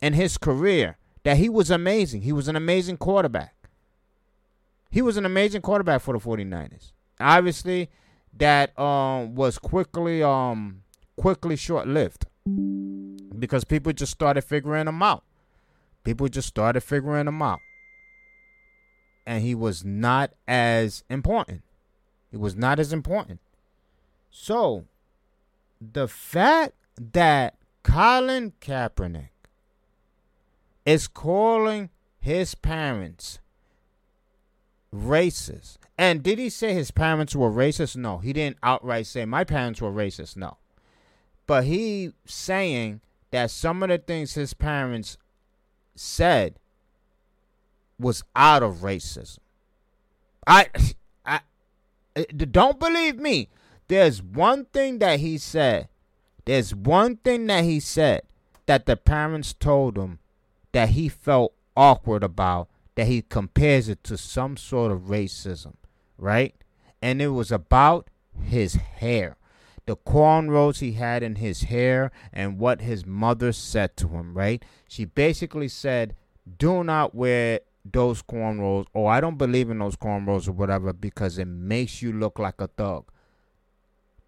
in 0.00 0.12
his 0.12 0.38
career 0.38 0.96
that 1.24 1.36
he 1.36 1.48
was 1.48 1.68
amazing. 1.68 2.22
He 2.22 2.32
was 2.32 2.46
an 2.46 2.54
amazing 2.54 2.96
quarterback. 2.96 3.56
He 4.88 5.02
was 5.02 5.16
an 5.16 5.26
amazing 5.26 5.62
quarterback 5.62 6.00
for 6.00 6.16
the 6.16 6.24
49ers. 6.24 6.92
Obviously, 7.18 7.90
that 8.36 8.78
um 8.78 9.34
was 9.34 9.58
quickly 9.58 10.22
um 10.22 10.82
quickly 11.16 11.56
short-lived 11.56 12.26
because 13.36 13.64
people 13.64 13.92
just 13.92 14.12
started 14.12 14.42
figuring 14.42 14.86
him 14.86 15.02
out. 15.02 15.24
People 16.04 16.28
just 16.28 16.48
started 16.48 16.80
figuring 16.80 17.28
him 17.28 17.42
out 17.42 17.60
and 19.26 19.44
he 19.44 19.54
was 19.54 19.84
not 19.84 20.32
as 20.48 21.04
important. 21.08 21.62
He 22.30 22.36
was 22.36 22.56
not 22.56 22.80
as 22.80 22.92
important. 22.92 23.40
So, 24.30 24.86
the 25.80 26.08
fact 26.08 26.72
that 27.12 27.54
Colin 27.82 28.52
Kaepernick 28.60 29.28
is 30.84 31.08
calling 31.08 31.90
his 32.18 32.54
parents 32.54 33.38
racist. 34.94 35.76
And 35.96 36.22
did 36.22 36.38
he 36.38 36.50
say 36.50 36.74
his 36.74 36.90
parents 36.90 37.36
were 37.36 37.50
racist? 37.50 37.96
No, 37.96 38.18
he 38.18 38.32
didn't 38.32 38.58
outright 38.62 39.06
say 39.06 39.24
my 39.24 39.44
parents 39.44 39.80
were 39.80 39.92
racist. 39.92 40.36
No. 40.36 40.56
But 41.46 41.64
he 41.64 42.12
saying 42.24 43.00
that 43.30 43.50
some 43.50 43.82
of 43.82 43.88
the 43.88 43.98
things 43.98 44.34
his 44.34 44.54
parents 44.54 45.18
said 45.94 46.54
was 47.98 48.24
out 48.34 48.62
of 48.62 48.76
racism. 48.76 49.38
I, 50.46 50.66
I, 51.24 51.40
don't 52.36 52.80
believe 52.80 53.16
me. 53.16 53.48
There's 53.88 54.22
one 54.22 54.66
thing 54.66 54.98
that 55.00 55.20
he 55.20 55.38
said. 55.38 55.88
There's 56.44 56.74
one 56.74 57.16
thing 57.16 57.46
that 57.48 57.64
he 57.64 57.80
said 57.80 58.22
that 58.66 58.86
the 58.86 58.96
parents 58.96 59.52
told 59.52 59.96
him 59.96 60.18
that 60.72 60.90
he 60.90 61.08
felt 61.08 61.52
awkward 61.76 62.22
about 62.22 62.68
that 62.94 63.06
he 63.06 63.22
compares 63.22 63.88
it 63.88 64.02
to 64.04 64.16
some 64.16 64.56
sort 64.56 64.92
of 64.92 65.02
racism, 65.02 65.74
right? 66.18 66.54
And 67.00 67.22
it 67.22 67.28
was 67.28 67.50
about 67.50 68.08
his 68.42 68.74
hair. 68.74 69.36
The 69.86 69.96
cornrows 69.96 70.80
he 70.80 70.92
had 70.92 71.22
in 71.22 71.36
his 71.36 71.64
hair 71.64 72.12
and 72.32 72.58
what 72.58 72.80
his 72.80 73.06
mother 73.06 73.52
said 73.52 73.96
to 73.98 74.08
him, 74.08 74.36
right? 74.36 74.64
She 74.88 75.04
basically 75.04 75.68
said, 75.68 76.14
Do 76.58 76.84
not 76.84 77.14
wear 77.14 77.60
those 77.84 78.22
cornrows, 78.22 78.86
or 78.92 79.10
I 79.10 79.20
don't 79.20 79.38
believe 79.38 79.70
in 79.70 79.78
those 79.78 79.96
cornrows 79.96 80.48
or 80.48 80.52
whatever 80.52 80.92
because 80.92 81.38
it 81.38 81.46
makes 81.46 82.02
you 82.02 82.12
look 82.12 82.38
like 82.38 82.60
a 82.60 82.66
thug. 82.66 83.10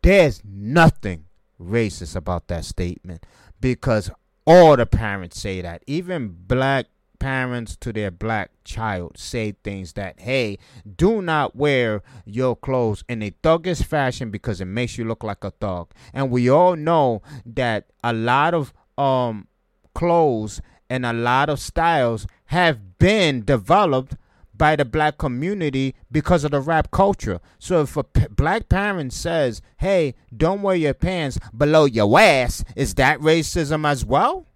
There's 0.02 0.42
nothing 0.44 1.26
racist 1.60 2.16
about 2.16 2.48
that 2.48 2.64
statement 2.64 3.24
because 3.60 4.10
all 4.46 4.76
the 4.76 4.86
parents 4.86 5.40
say 5.40 5.60
that. 5.62 5.82
Even 5.86 6.34
black 6.46 6.86
parents 7.22 7.76
to 7.76 7.92
their 7.92 8.10
black 8.10 8.50
child 8.64 9.16
say 9.16 9.54
things 9.62 9.92
that, 9.92 10.18
hey, 10.18 10.58
do 10.96 11.22
not 11.22 11.54
wear 11.54 12.02
your 12.24 12.56
clothes 12.56 13.04
in 13.08 13.22
a 13.22 13.30
thuggish 13.44 13.84
fashion 13.84 14.32
because 14.32 14.60
it 14.60 14.64
makes 14.64 14.98
you 14.98 15.04
look 15.04 15.22
like 15.22 15.44
a 15.44 15.52
thug. 15.52 15.92
And 16.12 16.32
we 16.32 16.50
all 16.50 16.74
know 16.74 17.22
that 17.46 17.86
a 18.02 18.12
lot 18.12 18.54
of 18.54 18.72
um 18.98 19.46
clothes 19.94 20.60
and 20.90 21.06
a 21.06 21.12
lot 21.12 21.48
of 21.48 21.60
styles 21.60 22.26
have 22.46 22.98
been 22.98 23.44
developed 23.44 24.16
by 24.52 24.74
the 24.74 24.84
black 24.84 25.16
community 25.16 25.94
because 26.10 26.42
of 26.42 26.50
the 26.50 26.60
rap 26.60 26.90
culture. 26.90 27.40
So 27.58 27.82
if 27.82 27.96
a 27.96 28.02
p- 28.02 28.26
black 28.30 28.68
parent 28.68 29.12
says, 29.12 29.62
"Hey, 29.76 30.14
don't 30.36 30.62
wear 30.62 30.76
your 30.76 30.94
pants 30.94 31.38
below 31.56 31.84
your 31.84 32.18
ass," 32.18 32.64
is 32.74 32.94
that 32.94 33.20
racism 33.20 33.86
as 33.86 34.04
well? 34.04 34.46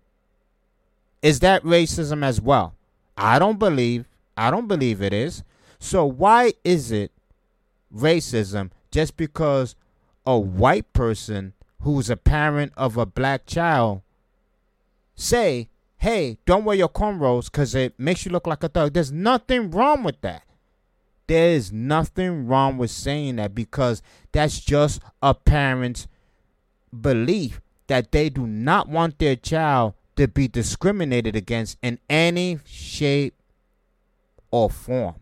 Is 1.27 1.41
that 1.41 1.65
racism 1.65 2.25
as 2.25 2.41
well? 2.41 2.77
I 3.17 3.41
don't 3.41 3.59
believe. 3.59 4.07
I 4.37 4.49
don't 4.53 4.69
believe 4.69 5.03
it 5.03 5.13
is. 5.13 5.43
So 5.81 6.07
why 6.07 6.53
is 6.63 6.93
it 6.93 7.11
racism 7.93 8.71
just 8.93 9.17
because 9.17 9.75
a 10.25 10.39
white 10.39 10.93
person 10.93 11.55
who's 11.81 12.09
a 12.11 12.17
parent 12.17 12.73
of 12.77 12.97
a 12.97 13.07
black 13.07 13.45
child 13.45 14.03
say, 15.17 15.69
"Hey, 15.97 16.39
don't 16.47 16.65
wear 16.65 16.77
your 16.77 16.89
cornrows 16.89 17.47
because 17.47 17.75
it 17.75 17.99
makes 17.99 18.25
you 18.25 18.31
look 18.31 18.47
like 18.47 18.63
a 18.63 18.69
thug." 18.69 18.93
There's 18.93 19.11
nothing 19.11 19.73
wrong 19.73 20.05
with 20.05 20.21
that. 20.21 20.45
There 21.27 21.51
is 21.51 21.73
nothing 21.73 22.47
wrong 22.47 22.79
with 22.79 22.93
saying 22.93 23.35
that 23.37 23.53
because 23.53 24.01
that's 24.31 24.61
just 24.61 25.03
a 25.21 25.35
parent's 25.35 26.07
belief 26.93 27.61
that 27.89 28.13
they 28.13 28.29
do 28.29 28.47
not 28.47 28.89
want 28.89 29.19
their 29.19 29.35
child 29.35 29.95
to 30.17 30.29
be 30.29 30.49
discriminated 30.49 31.37
against 31.37 31.79
in 31.83 31.99
any 32.09 32.59
shape 32.65 33.35
or 34.51 34.71
form. 34.71 35.17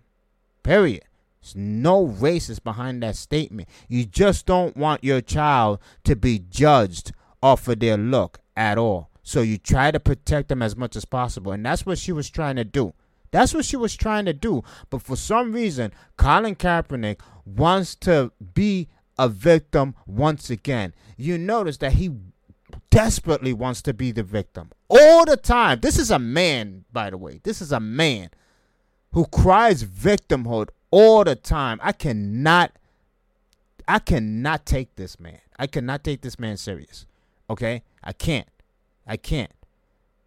Period. 0.63 1.05
There's 1.41 1.57
no 1.57 2.07
racist 2.07 2.65
behind 2.65 3.03
that 3.03 3.17
statement. 3.17 3.69
You 3.89 4.07
just 4.07 4.47
don't 4.47 4.77
want 4.77 5.05
your 5.05 5.21
child 5.21 5.79
to 6.05 6.17
be 6.17 6.39
judged 6.39 7.13
off 7.43 7.69
of 7.69 7.81
their 7.81 7.99
look 7.99 8.39
at 8.57 8.79
all. 8.79 9.11
So 9.23 9.43
you 9.43 9.59
try 9.59 9.91
to 9.91 10.01
protect 10.01 10.49
them 10.49 10.63
as 10.63 10.77
much 10.77 10.97
as 10.97 11.05
possible. 11.05 11.53
And 11.53 11.65
that's 11.65 11.85
what 11.85 11.99
she 11.99 12.13
was 12.13 12.31
trying 12.31 12.57
to 12.57 12.65
do. 12.65 12.95
That's 13.31 13.53
what 13.53 13.65
she 13.65 13.77
was 13.77 13.97
trying 13.97 14.27
to 14.27 14.33
do. 14.33 14.63
But 14.91 15.03
for 15.03 15.17
some 15.17 15.53
reason, 15.53 15.93
Colin 16.17 16.55
Kaepernick 16.55 17.21
wants 17.45 17.95
to 17.97 18.33
be 18.55 18.89
a 19.19 19.29
victim 19.29 19.95
once 20.07 20.51
again. 20.51 20.95
You 21.17 21.37
notice 21.37 21.79
that 21.79 21.95
he 21.95 22.11
desperately 22.91 23.53
wants 23.53 23.83
to 23.83 23.95
be 23.95 24.13
the 24.13 24.23
victim 24.23 24.71
all 24.89 25.25
the 25.25 25.37
time. 25.37 25.81
This 25.81 25.99
is 25.99 26.11
a 26.11 26.19
man, 26.19 26.85
by 26.93 27.11
the 27.11 27.19
way. 27.19 27.41
This 27.43 27.61
is 27.61 27.73
a 27.73 27.81
man 27.81 28.31
who 29.13 29.27
cries 29.27 29.85
victimhood 29.85 30.69
all 30.91 31.25
the 31.25 31.37
time. 31.37 31.81
I 31.83 31.93
cannot 31.93 32.73
I 33.87 33.99
cannot 33.99 34.65
take 34.65 34.95
this 34.97 35.21
man. 35.21 35.41
I 35.59 35.67
cannot 35.67 36.05
take 36.05 36.23
this 36.23 36.39
man 36.39 36.57
serious. 36.57 37.07
Okay? 37.51 37.83
I 38.03 38.13
can't. 38.13 38.49
I 39.07 39.17
can't. 39.17 39.53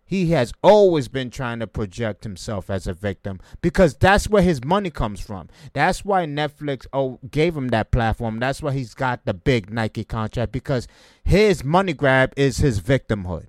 He 0.08 0.32
has 0.32 0.54
always 0.64 1.10
been 1.10 1.30
trying 1.30 1.60
to 1.60 1.68
project 1.68 2.24
himself 2.24 2.70
as 2.70 2.88
a 2.88 2.94
victim 2.94 3.42
because 3.62 3.94
that's 3.94 4.30
where 4.30 4.42
his 4.42 4.64
money 4.64 4.90
comes 4.90 5.20
from. 5.20 5.50
That's 5.74 6.06
why 6.06 6.26
Netflix 6.26 6.88
oh, 6.94 7.20
gave 7.30 7.58
him 7.58 7.68
that 7.70 7.92
platform. 7.92 8.40
That's 8.40 8.62
why 8.62 8.72
he's 8.72 8.94
got 8.94 9.26
the 9.26 9.34
big 9.34 9.70
Nike 9.70 10.06
contract 10.06 10.54
because 10.54 10.88
his 11.24 11.64
money 11.64 11.92
grab 11.92 12.34
is 12.38 12.60
his 12.60 12.80
victimhood. 12.80 13.48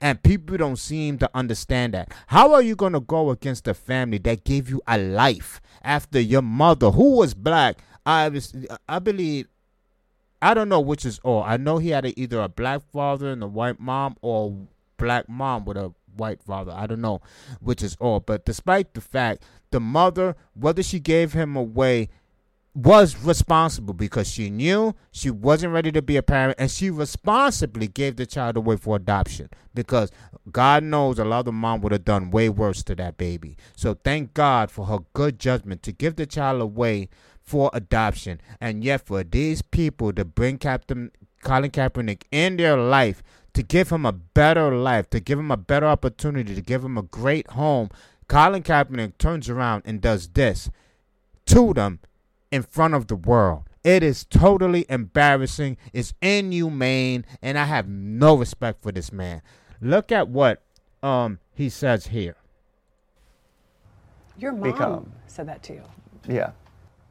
And 0.00 0.22
people 0.22 0.56
don't 0.56 0.78
seem 0.78 1.18
to 1.18 1.30
understand 1.34 1.94
that. 1.94 2.12
How 2.28 2.54
are 2.54 2.62
you 2.62 2.76
going 2.76 2.94
to 2.94 3.00
go 3.00 3.30
against 3.30 3.68
a 3.68 3.74
family 3.74 4.18
that 4.18 4.44
gave 4.44 4.70
you 4.70 4.82
a 4.86 4.98
life 4.98 5.60
after 5.82 6.18
your 6.18 6.42
mother, 6.42 6.90
who 6.90 7.16
was 7.18 7.34
black, 7.34 7.78
I, 8.06 8.28
was, 8.28 8.54
I 8.88 8.98
believe 8.98 9.48
I 10.44 10.52
don't 10.52 10.68
know 10.68 10.80
which 10.80 11.06
is 11.06 11.20
all. 11.20 11.42
I 11.42 11.56
know 11.56 11.78
he 11.78 11.88
had 11.88 12.04
a, 12.04 12.20
either 12.20 12.38
a 12.40 12.50
black 12.50 12.82
father 12.92 13.30
and 13.30 13.42
a 13.42 13.46
white 13.46 13.80
mom, 13.80 14.16
or 14.20 14.66
black 14.96 15.28
mom 15.28 15.64
with 15.64 15.76
a 15.76 15.92
white 16.16 16.42
father. 16.42 16.72
I 16.72 16.86
don't 16.86 17.00
know 17.00 17.20
which 17.60 17.82
is 17.82 17.96
all. 18.00 18.20
But 18.20 18.44
despite 18.44 18.94
the 18.94 19.00
fact, 19.00 19.44
the 19.70 19.80
mother, 19.80 20.36
whether 20.54 20.82
she 20.82 21.00
gave 21.00 21.32
him 21.32 21.56
away, 21.56 22.08
was 22.74 23.16
responsible 23.22 23.94
because 23.94 24.28
she 24.28 24.50
knew 24.50 24.94
she 25.12 25.30
wasn't 25.30 25.72
ready 25.72 25.92
to 25.92 26.02
be 26.02 26.16
a 26.16 26.22
parent 26.22 26.56
and 26.58 26.68
she 26.70 26.90
responsibly 26.90 27.86
gave 27.86 28.16
the 28.16 28.26
child 28.26 28.56
away 28.56 28.76
for 28.76 28.96
adoption 28.96 29.48
because 29.74 30.10
God 30.50 30.82
knows 30.82 31.20
a 31.20 31.24
lot 31.24 31.46
of 31.46 31.54
mom 31.54 31.82
would 31.82 31.92
have 31.92 32.04
done 32.04 32.32
way 32.32 32.48
worse 32.48 32.82
to 32.84 32.96
that 32.96 33.16
baby. 33.16 33.56
So 33.76 33.94
thank 33.94 34.34
God 34.34 34.72
for 34.72 34.86
her 34.86 34.98
good 35.12 35.38
judgment 35.38 35.84
to 35.84 35.92
give 35.92 36.16
the 36.16 36.26
child 36.26 36.60
away 36.60 37.10
for 37.40 37.70
adoption. 37.72 38.40
And 38.60 38.82
yet 38.82 39.06
for 39.06 39.22
these 39.22 39.62
people 39.62 40.12
to 40.12 40.24
bring 40.24 40.58
Captain 40.58 41.12
Colin 41.42 41.70
Kaepernick 41.70 42.22
in 42.32 42.56
their 42.56 42.76
life 42.76 43.22
to 43.54 43.62
give 43.62 43.90
him 43.90 44.04
a 44.04 44.12
better 44.12 44.74
life, 44.76 45.08
to 45.10 45.20
give 45.20 45.38
him 45.38 45.50
a 45.50 45.56
better 45.56 45.86
opportunity, 45.86 46.54
to 46.54 46.60
give 46.60 46.84
him 46.84 46.98
a 46.98 47.02
great 47.02 47.50
home. 47.52 47.88
Colin 48.28 48.62
Kaepernick 48.62 49.18
turns 49.18 49.48
around 49.48 49.82
and 49.86 50.00
does 50.00 50.28
this 50.28 50.70
to 51.46 51.72
them 51.72 52.00
in 52.50 52.62
front 52.62 52.94
of 52.94 53.06
the 53.06 53.16
world. 53.16 53.64
It 53.82 54.02
is 54.02 54.24
totally 54.24 54.86
embarrassing. 54.88 55.76
It's 55.92 56.14
inhumane, 56.22 57.26
and 57.42 57.58
I 57.58 57.64
have 57.64 57.88
no 57.88 58.34
respect 58.34 58.82
for 58.82 58.92
this 58.92 59.12
man. 59.12 59.42
Look 59.80 60.10
at 60.10 60.28
what 60.28 60.62
um 61.02 61.38
he 61.54 61.68
says 61.68 62.08
here. 62.08 62.36
Your 64.38 64.52
mom 64.52 64.62
Become. 64.62 65.12
said 65.26 65.48
that 65.48 65.62
to 65.64 65.74
you. 65.74 65.82
Yeah. 66.28 66.52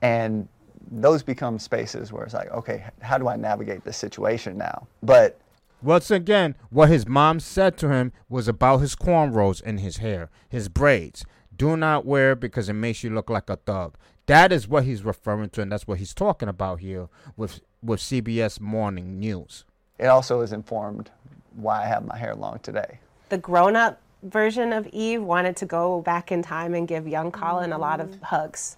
And 0.01 0.47
those 0.91 1.23
become 1.23 1.60
spaces 1.60 2.12
where 2.12 2.23
it's 2.25 2.34
like, 2.34 2.51
okay, 2.51 2.84
how 3.01 3.17
do 3.17 3.27
I 3.27 3.38
navigate 3.38 3.84
this 3.84 3.95
situation 3.95 4.58
now? 4.58 4.88
But 5.01 5.39
Once 5.84 6.10
again, 6.10 6.56
what 6.69 6.88
his 6.88 7.06
mom 7.06 7.41
said 7.41 7.78
to 7.78 7.89
him 7.89 8.13
was 8.30 8.48
about 8.48 8.78
his 8.78 8.96
cornrows 8.96 9.62
in 9.62 9.80
his 9.80 9.98
hair, 9.98 10.30
his 10.48 10.69
braids. 10.69 11.26
Do 11.56 11.76
not 11.76 12.06
wear 12.06 12.36
because 12.36 12.69
it 12.69 12.74
makes 12.74 13.04
you 13.04 13.10
look 13.10 13.30
like 13.30 13.50
a 13.50 13.58
thug. 13.58 13.98
That 14.28 14.54
is 14.54 14.65
what 14.65 14.86
he's 14.86 15.04
referring 15.04 15.50
to, 15.50 15.62
and 15.62 15.69
that's 15.69 15.86
what 15.86 15.98
he's 16.00 16.13
talking 16.13 16.48
about 16.48 16.80
here 16.80 17.10
with 17.36 17.60
with 17.84 18.00
CBS 18.00 18.62
Morning 18.62 19.19
News. 19.19 19.65
it 20.00 20.06
also 20.06 20.39
is 20.39 20.54
informed 20.54 21.12
why 21.56 21.84
I 21.84 21.86
have 21.86 22.06
my 22.06 22.17
hair 22.17 22.34
long 22.34 22.60
today. 22.60 23.00
the 23.28 23.38
grown 23.38 23.76
up 23.76 24.00
version 24.24 24.72
of 24.72 24.88
Eve 24.88 25.22
wanted 25.22 25.58
to 25.58 25.65
go 25.65 26.02
back 26.02 26.32
in 26.32 26.41
time 26.41 26.74
and 26.74 26.88
give 26.88 27.06
young 27.08 27.30
Colin 27.30 27.74
a 27.74 27.78
lot 27.78 28.00
of 28.00 28.08
mm. 28.10 28.22
hugs. 28.24 28.78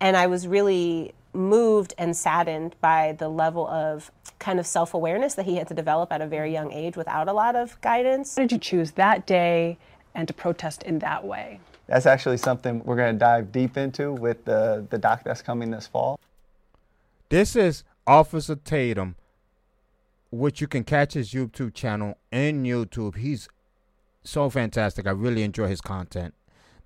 And 0.00 0.18
I 0.18 0.26
was 0.26 0.46
really 0.46 1.14
moved 1.32 1.94
and 1.96 2.14
saddened 2.14 2.76
by 2.82 3.16
the 3.18 3.28
level 3.30 3.66
of 3.68 4.10
kind 4.42 4.58
of 4.58 4.66
self 4.66 4.92
awareness 4.92 5.34
that 5.34 5.46
he 5.46 5.56
had 5.56 5.68
to 5.68 5.74
develop 5.74 6.12
at 6.12 6.20
a 6.20 6.26
very 6.26 6.52
young 6.52 6.72
age 6.72 6.96
without 6.96 7.28
a 7.28 7.32
lot 7.32 7.56
of 7.56 7.80
guidance. 7.80 8.36
Why 8.36 8.42
did 8.42 8.52
you 8.52 8.58
choose 8.58 8.92
that 8.92 9.26
day 9.26 9.78
and 10.14 10.28
to 10.28 10.34
protest 10.34 10.82
in 10.82 10.98
that 10.98 11.24
way? 11.24 11.60
That's 11.86 12.06
actually 12.06 12.36
something 12.36 12.82
we're 12.84 12.96
going 12.96 13.14
to 13.14 13.18
dive 13.18 13.52
deep 13.52 13.76
into 13.76 14.12
with 14.12 14.44
the, 14.44 14.86
the 14.90 14.98
doc 14.98 15.22
that's 15.24 15.42
coming 15.42 15.70
this 15.70 15.86
fall. 15.86 16.18
This 17.28 17.56
is 17.56 17.84
Officer 18.06 18.56
Tatum, 18.56 19.14
which 20.30 20.60
you 20.60 20.66
can 20.66 20.84
catch 20.84 21.14
his 21.14 21.32
YouTube 21.32 21.74
channel 21.74 22.18
in 22.30 22.64
YouTube. 22.64 23.16
He's 23.16 23.48
so 24.24 24.50
fantastic. 24.50 25.06
I 25.06 25.10
really 25.10 25.42
enjoy 25.42 25.68
his 25.68 25.80
content. 25.80 26.34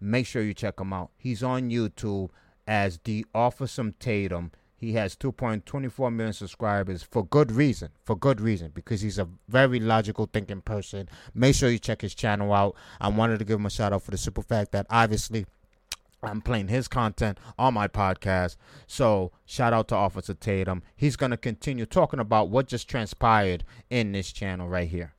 Make 0.01 0.27
sure 0.27 0.43
you 0.43 0.55
check 0.55 0.79
him 0.79 0.93
out. 0.93 1.11
He's 1.17 1.43
on 1.43 1.71
YouTube 1.71 2.31
as 2.67 2.99
the 3.05 3.25
Officer 3.35 3.93
Tatum. 3.99 4.53
He 4.77 4.93
has 4.93 5.17
2.24 5.17 6.15
million 6.15 6.33
subscribers 6.35 7.03
for 7.03 7.25
good 7.25 7.51
reason. 7.51 7.91
For 8.05 8.15
good 8.15 8.41
reason, 8.41 8.73
because 8.75 9.01
he's 9.01 9.19
a 9.19 9.29
very 9.49 9.81
logical 9.81 10.29
thinking 10.31 10.61
person. 10.61 11.09
Make 11.35 11.55
sure 11.55 11.71
you 11.71 11.79
check 11.79 12.03
his 12.03 12.15
channel 12.15 12.53
out. 12.53 12.77
I 13.01 13.09
wanted 13.09 13.39
to 13.39 13.45
give 13.45 13.59
him 13.59 13.67
a 13.67 13.71
shout 13.71 13.93
out 13.93 14.03
for 14.03 14.11
the 14.11 14.19
simple 14.19 14.43
fact 14.43 14.73
that 14.73 14.87
obviously 14.91 15.47
I'm 16.23 16.41
playing 16.43 16.69
his 16.69 16.89
content 16.89 17.39
on 17.59 17.75
my 17.75 17.89
podcast. 17.89 18.57
So 18.87 19.33
shout 19.47 19.73
out 19.73 19.89
to 19.89 19.95
Officer 19.95 20.35
Tatum. 20.35 20.83
He's 20.95 21.17
gonna 21.17 21.37
continue 21.37 21.87
talking 21.87 22.21
about 22.21 22.49
what 22.49 22.69
just 22.69 22.89
transpired 22.89 23.65
in 23.91 24.13
this 24.13 24.33
channel 24.33 24.69
right 24.69 24.89
here. 24.89 25.15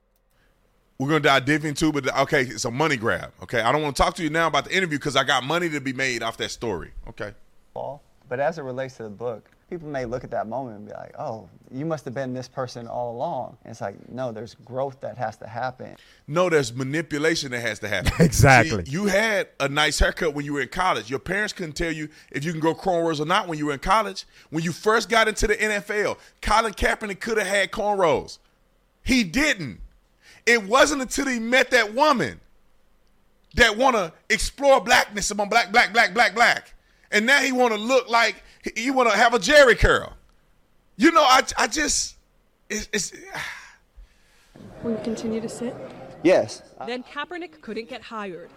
We're 0.99 1.09
gonna 1.09 1.19
dive 1.21 1.45
deep 1.45 1.63
into, 1.63 1.91
but 1.91 2.15
okay, 2.21 2.43
it's 2.43 2.65
a 2.65 2.71
money 2.71 2.97
grab. 2.97 3.31
Okay, 3.43 3.61
I 3.61 3.71
don't 3.71 3.81
want 3.81 3.95
to 3.95 4.03
talk 4.03 4.15
to 4.15 4.23
you 4.23 4.29
now 4.29 4.47
about 4.47 4.65
the 4.65 4.75
interview 4.75 4.97
because 4.97 5.15
I 5.15 5.23
got 5.23 5.43
money 5.43 5.69
to 5.69 5.79
be 5.79 5.93
made 5.93 6.23
off 6.23 6.37
that 6.37 6.51
story. 6.51 6.91
Okay. 7.07 7.33
But 8.29 8.39
as 8.39 8.57
it 8.57 8.63
relates 8.63 8.97
to 8.97 9.03
the 9.03 9.09
book, 9.09 9.49
people 9.69 9.87
may 9.87 10.05
look 10.05 10.23
at 10.23 10.31
that 10.31 10.47
moment 10.47 10.77
and 10.77 10.87
be 10.87 10.93
like, 10.93 11.13
oh, 11.19 11.49
you 11.71 11.85
must 11.85 12.05
have 12.05 12.13
been 12.13 12.33
this 12.33 12.47
person 12.47 12.87
all 12.87 13.15
along. 13.15 13.57
And 13.63 13.71
it's 13.71 13.81
like, 13.81 14.09
no, 14.09 14.31
there's 14.31 14.55
growth 14.65 14.99
that 15.01 15.17
has 15.17 15.37
to 15.37 15.47
happen. 15.47 15.95
No, 16.27 16.49
there's 16.49 16.73
manipulation 16.73 17.51
that 17.51 17.61
has 17.61 17.79
to 17.79 17.87
happen. 17.87 18.11
Exactly. 18.19 18.85
See, 18.85 18.91
you 18.91 19.05
had 19.05 19.47
a 19.59 19.69
nice 19.69 19.99
haircut 19.99 20.33
when 20.33 20.45
you 20.45 20.53
were 20.53 20.61
in 20.61 20.67
college. 20.69 21.09
Your 21.09 21.19
parents 21.19 21.53
couldn't 21.53 21.75
tell 21.75 21.91
you 21.91 22.09
if 22.31 22.43
you 22.43 22.51
can 22.51 22.59
grow 22.59 22.75
cornrows 22.75 23.19
or 23.19 23.25
not 23.25 23.47
when 23.47 23.57
you 23.57 23.67
were 23.67 23.73
in 23.73 23.79
college. 23.79 24.25
When 24.49 24.63
you 24.63 24.71
first 24.71 25.09
got 25.09 25.27
into 25.27 25.47
the 25.47 25.55
NFL, 25.55 26.17
Colin 26.41 26.73
Kaepernick 26.73 27.19
could 27.19 27.37
have 27.37 27.47
had 27.47 27.71
cornrows. 27.71 28.39
He 29.03 29.23
didn't. 29.23 29.79
It 30.45 30.63
wasn't 30.63 31.01
until 31.01 31.27
he 31.27 31.39
met 31.39 31.71
that 31.71 31.93
woman 31.93 32.39
that 33.55 33.77
want 33.77 33.95
to 33.95 34.13
explore 34.29 34.81
blackness 34.81 35.31
among 35.31 35.49
black, 35.49 35.71
black, 35.71 35.93
black, 35.93 36.13
black, 36.13 36.35
black. 36.35 36.73
And 37.11 37.25
now 37.25 37.41
he 37.41 37.51
want 37.51 37.73
to 37.73 37.79
look 37.79 38.09
like 38.09 38.43
he 38.75 38.91
want 38.91 39.09
to 39.09 39.17
have 39.17 39.33
a 39.33 39.39
Jheri 39.39 39.77
curl. 39.77 40.13
You 40.97 41.11
know, 41.11 41.21
I, 41.21 41.41
I 41.57 41.67
just, 41.67 42.15
it's, 42.69 42.89
it's 42.91 43.13
Will 44.83 44.91
you 44.91 44.99
continue 45.03 45.41
to 45.41 45.49
sit? 45.49 45.75
Yes. 46.23 46.63
Then 46.85 47.03
Kaepernick 47.03 47.61
couldn't 47.61 47.89
get 47.89 48.01
hired 48.01 48.49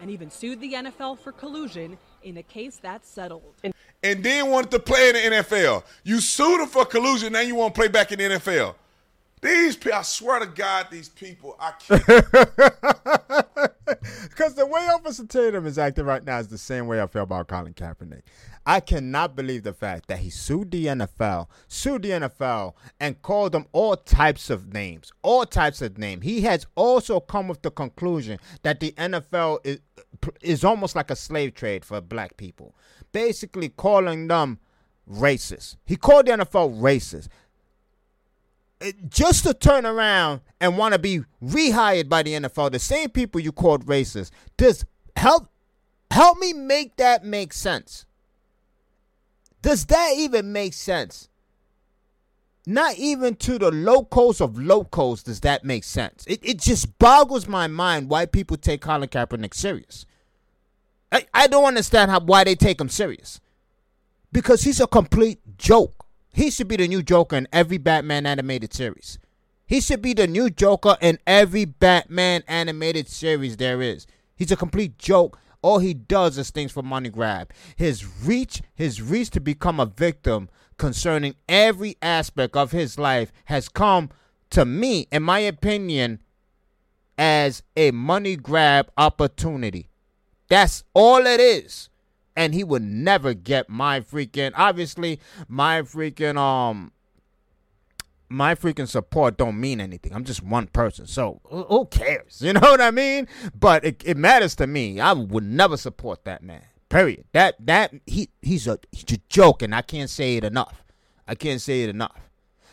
and 0.00 0.10
even 0.10 0.30
sued 0.30 0.60
the 0.60 0.74
NFL 0.74 1.18
for 1.18 1.32
collusion 1.32 1.98
in 2.22 2.36
a 2.38 2.42
case 2.42 2.78
that 2.82 3.04
settled. 3.04 3.54
and 4.02 4.22
then 4.22 4.50
wanted 4.50 4.70
to 4.70 4.78
play 4.78 5.08
in 5.08 5.14
the 5.14 5.36
NFL. 5.36 5.84
You 6.04 6.20
sued 6.20 6.60
him 6.60 6.68
for 6.68 6.84
collusion, 6.84 7.32
now 7.32 7.40
you 7.40 7.54
want 7.54 7.74
to 7.74 7.78
play 7.78 7.88
back 7.88 8.12
in 8.12 8.18
the 8.18 8.24
NFL. 8.36 8.74
These 9.40 9.76
people, 9.76 9.98
I 9.98 10.02
swear 10.02 10.40
to 10.40 10.46
God, 10.46 10.88
these 10.90 11.08
people, 11.08 11.56
I 11.60 11.72
can't. 11.78 12.04
Because 14.28 14.54
the 14.54 14.66
way 14.66 14.80
Officer 14.92 15.26
Tatum 15.26 15.66
is 15.66 15.78
acting 15.78 16.04
right 16.04 16.24
now 16.24 16.38
is 16.38 16.48
the 16.48 16.58
same 16.58 16.86
way 16.86 17.00
I 17.00 17.06
feel 17.06 17.22
about 17.22 17.48
Colin 17.48 17.74
Kaepernick. 17.74 18.22
I 18.66 18.80
cannot 18.80 19.34
believe 19.34 19.62
the 19.62 19.72
fact 19.72 20.08
that 20.08 20.18
he 20.18 20.28
sued 20.28 20.70
the 20.70 20.86
NFL, 20.86 21.46
sued 21.68 22.02
the 22.02 22.10
NFL, 22.10 22.74
and 23.00 23.20
called 23.22 23.52
them 23.52 23.66
all 23.72 23.96
types 23.96 24.50
of 24.50 24.74
names, 24.74 25.10
all 25.22 25.46
types 25.46 25.80
of 25.80 25.96
names. 25.96 26.24
He 26.24 26.42
has 26.42 26.66
also 26.74 27.18
come 27.18 27.48
with 27.48 27.62
the 27.62 27.70
conclusion 27.70 28.38
that 28.62 28.80
the 28.80 28.92
NFL 28.92 29.60
is 29.64 29.80
is 30.40 30.64
almost 30.64 30.96
like 30.96 31.10
a 31.10 31.16
slave 31.16 31.54
trade 31.54 31.84
for 31.84 32.00
black 32.00 32.36
people, 32.36 32.74
basically 33.12 33.68
calling 33.68 34.28
them 34.28 34.58
racist. 35.10 35.76
He 35.86 35.96
called 35.96 36.26
the 36.26 36.32
NFL 36.32 36.78
racist 36.80 37.28
just 39.08 39.44
to 39.44 39.54
turn 39.54 39.84
around 39.86 40.40
and 40.60 40.78
want 40.78 40.92
to 40.92 40.98
be 40.98 41.20
rehired 41.42 42.08
by 42.08 42.22
the 42.22 42.34
NFL, 42.34 42.72
the 42.72 42.78
same 42.78 43.10
people 43.10 43.40
you 43.40 43.52
called 43.52 43.86
racist, 43.86 44.30
does 44.56 44.84
help 45.16 45.48
help 46.10 46.38
me 46.38 46.52
make 46.52 46.96
that 46.96 47.24
make 47.24 47.52
sense. 47.52 48.06
Does 49.62 49.86
that 49.86 50.14
even 50.16 50.52
make 50.52 50.72
sense? 50.72 51.28
Not 52.66 52.96
even 52.96 53.34
to 53.36 53.58
the 53.58 53.70
locals 53.70 54.40
of 54.40 54.58
locals 54.58 55.22
does 55.22 55.40
that 55.40 55.64
make 55.64 55.84
sense. 55.84 56.24
It, 56.26 56.40
it 56.42 56.58
just 56.58 56.98
boggles 56.98 57.48
my 57.48 57.66
mind 57.66 58.10
why 58.10 58.26
people 58.26 58.56
take 58.58 58.82
Colin 58.82 59.08
Kaepernick 59.08 59.54
serious. 59.54 60.04
I, 61.10 61.26
I 61.32 61.46
don't 61.46 61.64
understand 61.64 62.10
how 62.10 62.20
why 62.20 62.44
they 62.44 62.54
take 62.54 62.80
him 62.80 62.90
serious. 62.90 63.40
Because 64.30 64.62
he's 64.62 64.80
a 64.80 64.86
complete 64.86 65.40
joke. 65.56 65.97
He 66.38 66.52
should 66.52 66.68
be 66.68 66.76
the 66.76 66.86
new 66.86 67.02
Joker 67.02 67.34
in 67.34 67.48
every 67.52 67.78
Batman 67.78 68.24
animated 68.24 68.72
series. 68.72 69.18
He 69.66 69.80
should 69.80 70.00
be 70.00 70.12
the 70.14 70.28
new 70.28 70.50
Joker 70.50 70.96
in 71.00 71.18
every 71.26 71.64
Batman 71.64 72.44
animated 72.46 73.08
series 73.08 73.56
there 73.56 73.82
is. 73.82 74.06
He's 74.36 74.52
a 74.52 74.56
complete 74.56 74.98
joke. 74.98 75.36
All 75.62 75.80
he 75.80 75.94
does 75.94 76.38
is 76.38 76.50
things 76.50 76.70
for 76.70 76.84
money 76.84 77.08
grab. 77.08 77.50
His 77.74 78.06
reach, 78.24 78.62
his 78.76 79.02
reach 79.02 79.30
to 79.30 79.40
become 79.40 79.80
a 79.80 79.86
victim 79.86 80.48
concerning 80.76 81.34
every 81.48 81.96
aspect 82.00 82.54
of 82.54 82.70
his 82.70 83.00
life 83.00 83.32
has 83.46 83.68
come 83.68 84.08
to 84.50 84.64
me, 84.64 85.08
in 85.10 85.24
my 85.24 85.40
opinion, 85.40 86.20
as 87.18 87.64
a 87.76 87.90
money 87.90 88.36
grab 88.36 88.92
opportunity. 88.96 89.88
That's 90.48 90.84
all 90.94 91.26
it 91.26 91.40
is 91.40 91.88
and 92.38 92.54
he 92.54 92.62
would 92.62 92.82
never 92.82 93.34
get 93.34 93.68
my 93.68 94.00
freaking 94.00 94.52
obviously 94.54 95.18
my 95.48 95.82
freaking 95.82 96.36
um 96.36 96.92
my 98.28 98.54
freaking 98.54 98.86
support 98.86 99.38
don't 99.38 99.58
mean 99.58 99.80
anything. 99.80 100.14
I'm 100.14 100.24
just 100.24 100.42
one 100.42 100.66
person. 100.66 101.06
So 101.06 101.40
who 101.44 101.86
cares? 101.86 102.40
You 102.48 102.52
know 102.52 102.60
what 102.60 102.80
I 102.80 102.90
mean? 102.90 103.26
But 103.58 103.84
it, 103.84 104.02
it 104.04 104.16
matters 104.16 104.54
to 104.56 104.66
me. 104.66 105.00
I 105.00 105.14
would 105.14 105.44
never 105.44 105.76
support 105.76 106.24
that 106.24 106.42
man. 106.42 106.62
Period. 106.90 107.24
That 107.32 107.54
that 107.66 107.94
he 108.06 108.28
he's 108.40 108.66
a 108.66 108.78
he's 108.92 109.12
a 109.12 109.18
joke 109.28 109.62
and 109.62 109.74
I 109.74 109.82
can't 109.82 110.08
say 110.08 110.36
it 110.36 110.44
enough. 110.44 110.84
I 111.26 111.34
can't 111.34 111.60
say 111.60 111.82
it 111.82 111.88
enough. 111.88 112.30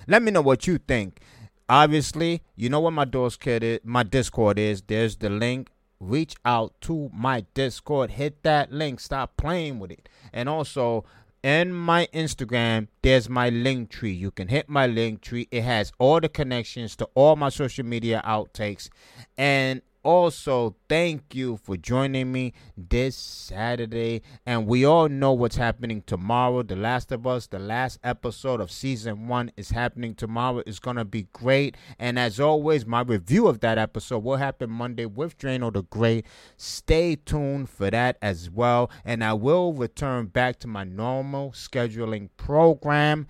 Let 0.07 0.21
me 0.21 0.31
know 0.31 0.41
what 0.41 0.67
you 0.67 0.77
think. 0.77 1.19
Obviously, 1.67 2.43
you 2.55 2.69
know 2.69 2.79
what 2.79 2.91
my 2.91 3.07
is, 3.11 3.79
my 3.83 4.03
Discord 4.03 4.59
is. 4.59 4.83
There's 4.83 5.15
the 5.15 5.29
link 5.29 5.69
reach 5.99 6.35
out 6.43 6.73
to 6.81 7.09
my 7.13 7.45
Discord. 7.53 8.11
Hit 8.11 8.43
that 8.43 8.71
link. 8.71 8.99
Stop 8.99 9.37
playing 9.37 9.79
with 9.79 9.91
it. 9.91 10.09
And 10.33 10.49
also, 10.49 11.05
in 11.43 11.73
my 11.73 12.07
Instagram, 12.13 12.87
there's 13.01 13.29
my 13.29 13.51
Linktree. 13.51 14.17
You 14.17 14.31
can 14.31 14.47
hit 14.47 14.67
my 14.67 14.87
Linktree. 14.87 15.47
It 15.51 15.61
has 15.61 15.91
all 15.99 16.19
the 16.19 16.29
connections 16.29 16.95
to 16.97 17.09
all 17.13 17.35
my 17.35 17.49
social 17.49 17.85
media 17.85 18.21
outtakes. 18.25 18.89
And 19.37 19.81
also, 20.05 20.75
thank 20.87 21.33
you 21.33 21.57
for 21.57 21.75
joining 21.75 22.31
me 22.31 22.53
this 22.77 23.17
Saturday. 23.17 24.21
And 24.45 24.67
we 24.67 24.85
all 24.85 25.09
know 25.09 25.33
what's 25.33 25.55
happening 25.55 26.03
tomorrow. 26.05 26.61
The 26.61 26.75
Last 26.75 27.11
of 27.11 27.25
Us, 27.25 27.47
the 27.47 27.57
last 27.57 27.99
episode 28.03 28.61
of 28.61 28.69
season 28.69 29.27
one, 29.27 29.51
is 29.57 29.71
happening 29.71 30.13
tomorrow. 30.13 30.61
It's 30.67 30.77
going 30.77 30.97
to 30.97 31.05
be 31.05 31.27
great. 31.33 31.75
And 31.97 32.19
as 32.19 32.39
always, 32.39 32.85
my 32.85 33.01
review 33.01 33.47
of 33.47 33.61
that 33.61 33.79
episode 33.79 34.23
will 34.23 34.35
happen 34.37 34.69
Monday 34.69 35.07
with 35.07 35.39
Drano 35.39 35.73
the 35.73 35.81
Great. 35.81 36.27
Stay 36.55 37.15
tuned 37.15 37.69
for 37.71 37.89
that 37.89 38.17
as 38.21 38.49
well. 38.51 38.91
And 39.03 39.23
I 39.23 39.33
will 39.33 39.73
return 39.73 40.27
back 40.27 40.59
to 40.59 40.67
my 40.67 40.83
normal 40.83 41.49
scheduling 41.51 42.29
program 42.37 43.25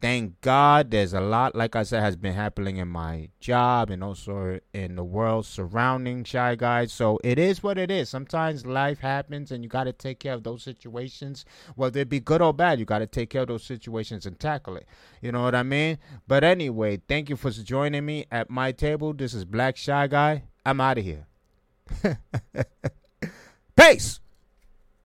thank 0.00 0.40
God 0.40 0.90
there's 0.90 1.12
a 1.12 1.20
lot, 1.20 1.54
like 1.54 1.76
I 1.76 1.82
said, 1.82 2.02
has 2.02 2.16
been 2.16 2.34
happening 2.34 2.76
in 2.76 2.88
my 2.88 3.28
job 3.40 3.90
and 3.90 4.02
also 4.02 4.60
in 4.72 4.96
the 4.96 5.04
world 5.04 5.46
surrounding 5.46 6.24
Shy 6.24 6.54
Guys. 6.54 6.92
So 6.92 7.18
it 7.24 7.38
is 7.38 7.62
what 7.62 7.78
it 7.78 7.90
is. 7.90 8.08
Sometimes 8.08 8.66
life 8.66 9.00
happens 9.00 9.50
and 9.50 9.64
you 9.64 9.68
got 9.68 9.84
to 9.84 9.92
take 9.92 10.20
care 10.20 10.34
of 10.34 10.44
those 10.44 10.62
situations, 10.62 11.44
whether 11.74 12.00
it 12.00 12.08
be 12.08 12.20
good 12.20 12.42
or 12.42 12.54
bad. 12.54 12.78
You 12.78 12.84
got 12.84 13.00
to 13.00 13.06
take 13.06 13.30
care 13.30 13.42
of 13.42 13.48
those 13.48 13.64
situations 13.64 14.26
and 14.26 14.38
tackle 14.38 14.76
it. 14.76 14.86
You 15.20 15.32
know 15.32 15.42
what 15.42 15.54
I 15.54 15.62
mean? 15.62 15.98
But 16.26 16.44
anyway, 16.44 17.00
thank 17.08 17.28
you 17.28 17.36
for 17.36 17.50
joining 17.50 18.06
me 18.06 18.26
at 18.30 18.50
my 18.50 18.72
table. 18.72 19.12
This 19.12 19.34
is 19.34 19.44
Black 19.44 19.76
Shy 19.76 20.06
Guy. 20.06 20.44
I'm 20.64 20.80
out 20.80 20.98
of 20.98 21.04
here. 21.04 21.26
Peace. 23.76 24.20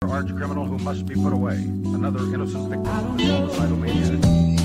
arch 0.01 0.27
criminal 0.35 0.65
who 0.65 0.77
must 0.79 1.05
be 1.05 1.15
put 1.15 1.31
away. 1.31 1.55
Another 1.55 2.19
innocent 2.33 2.69
victim. 2.69 4.62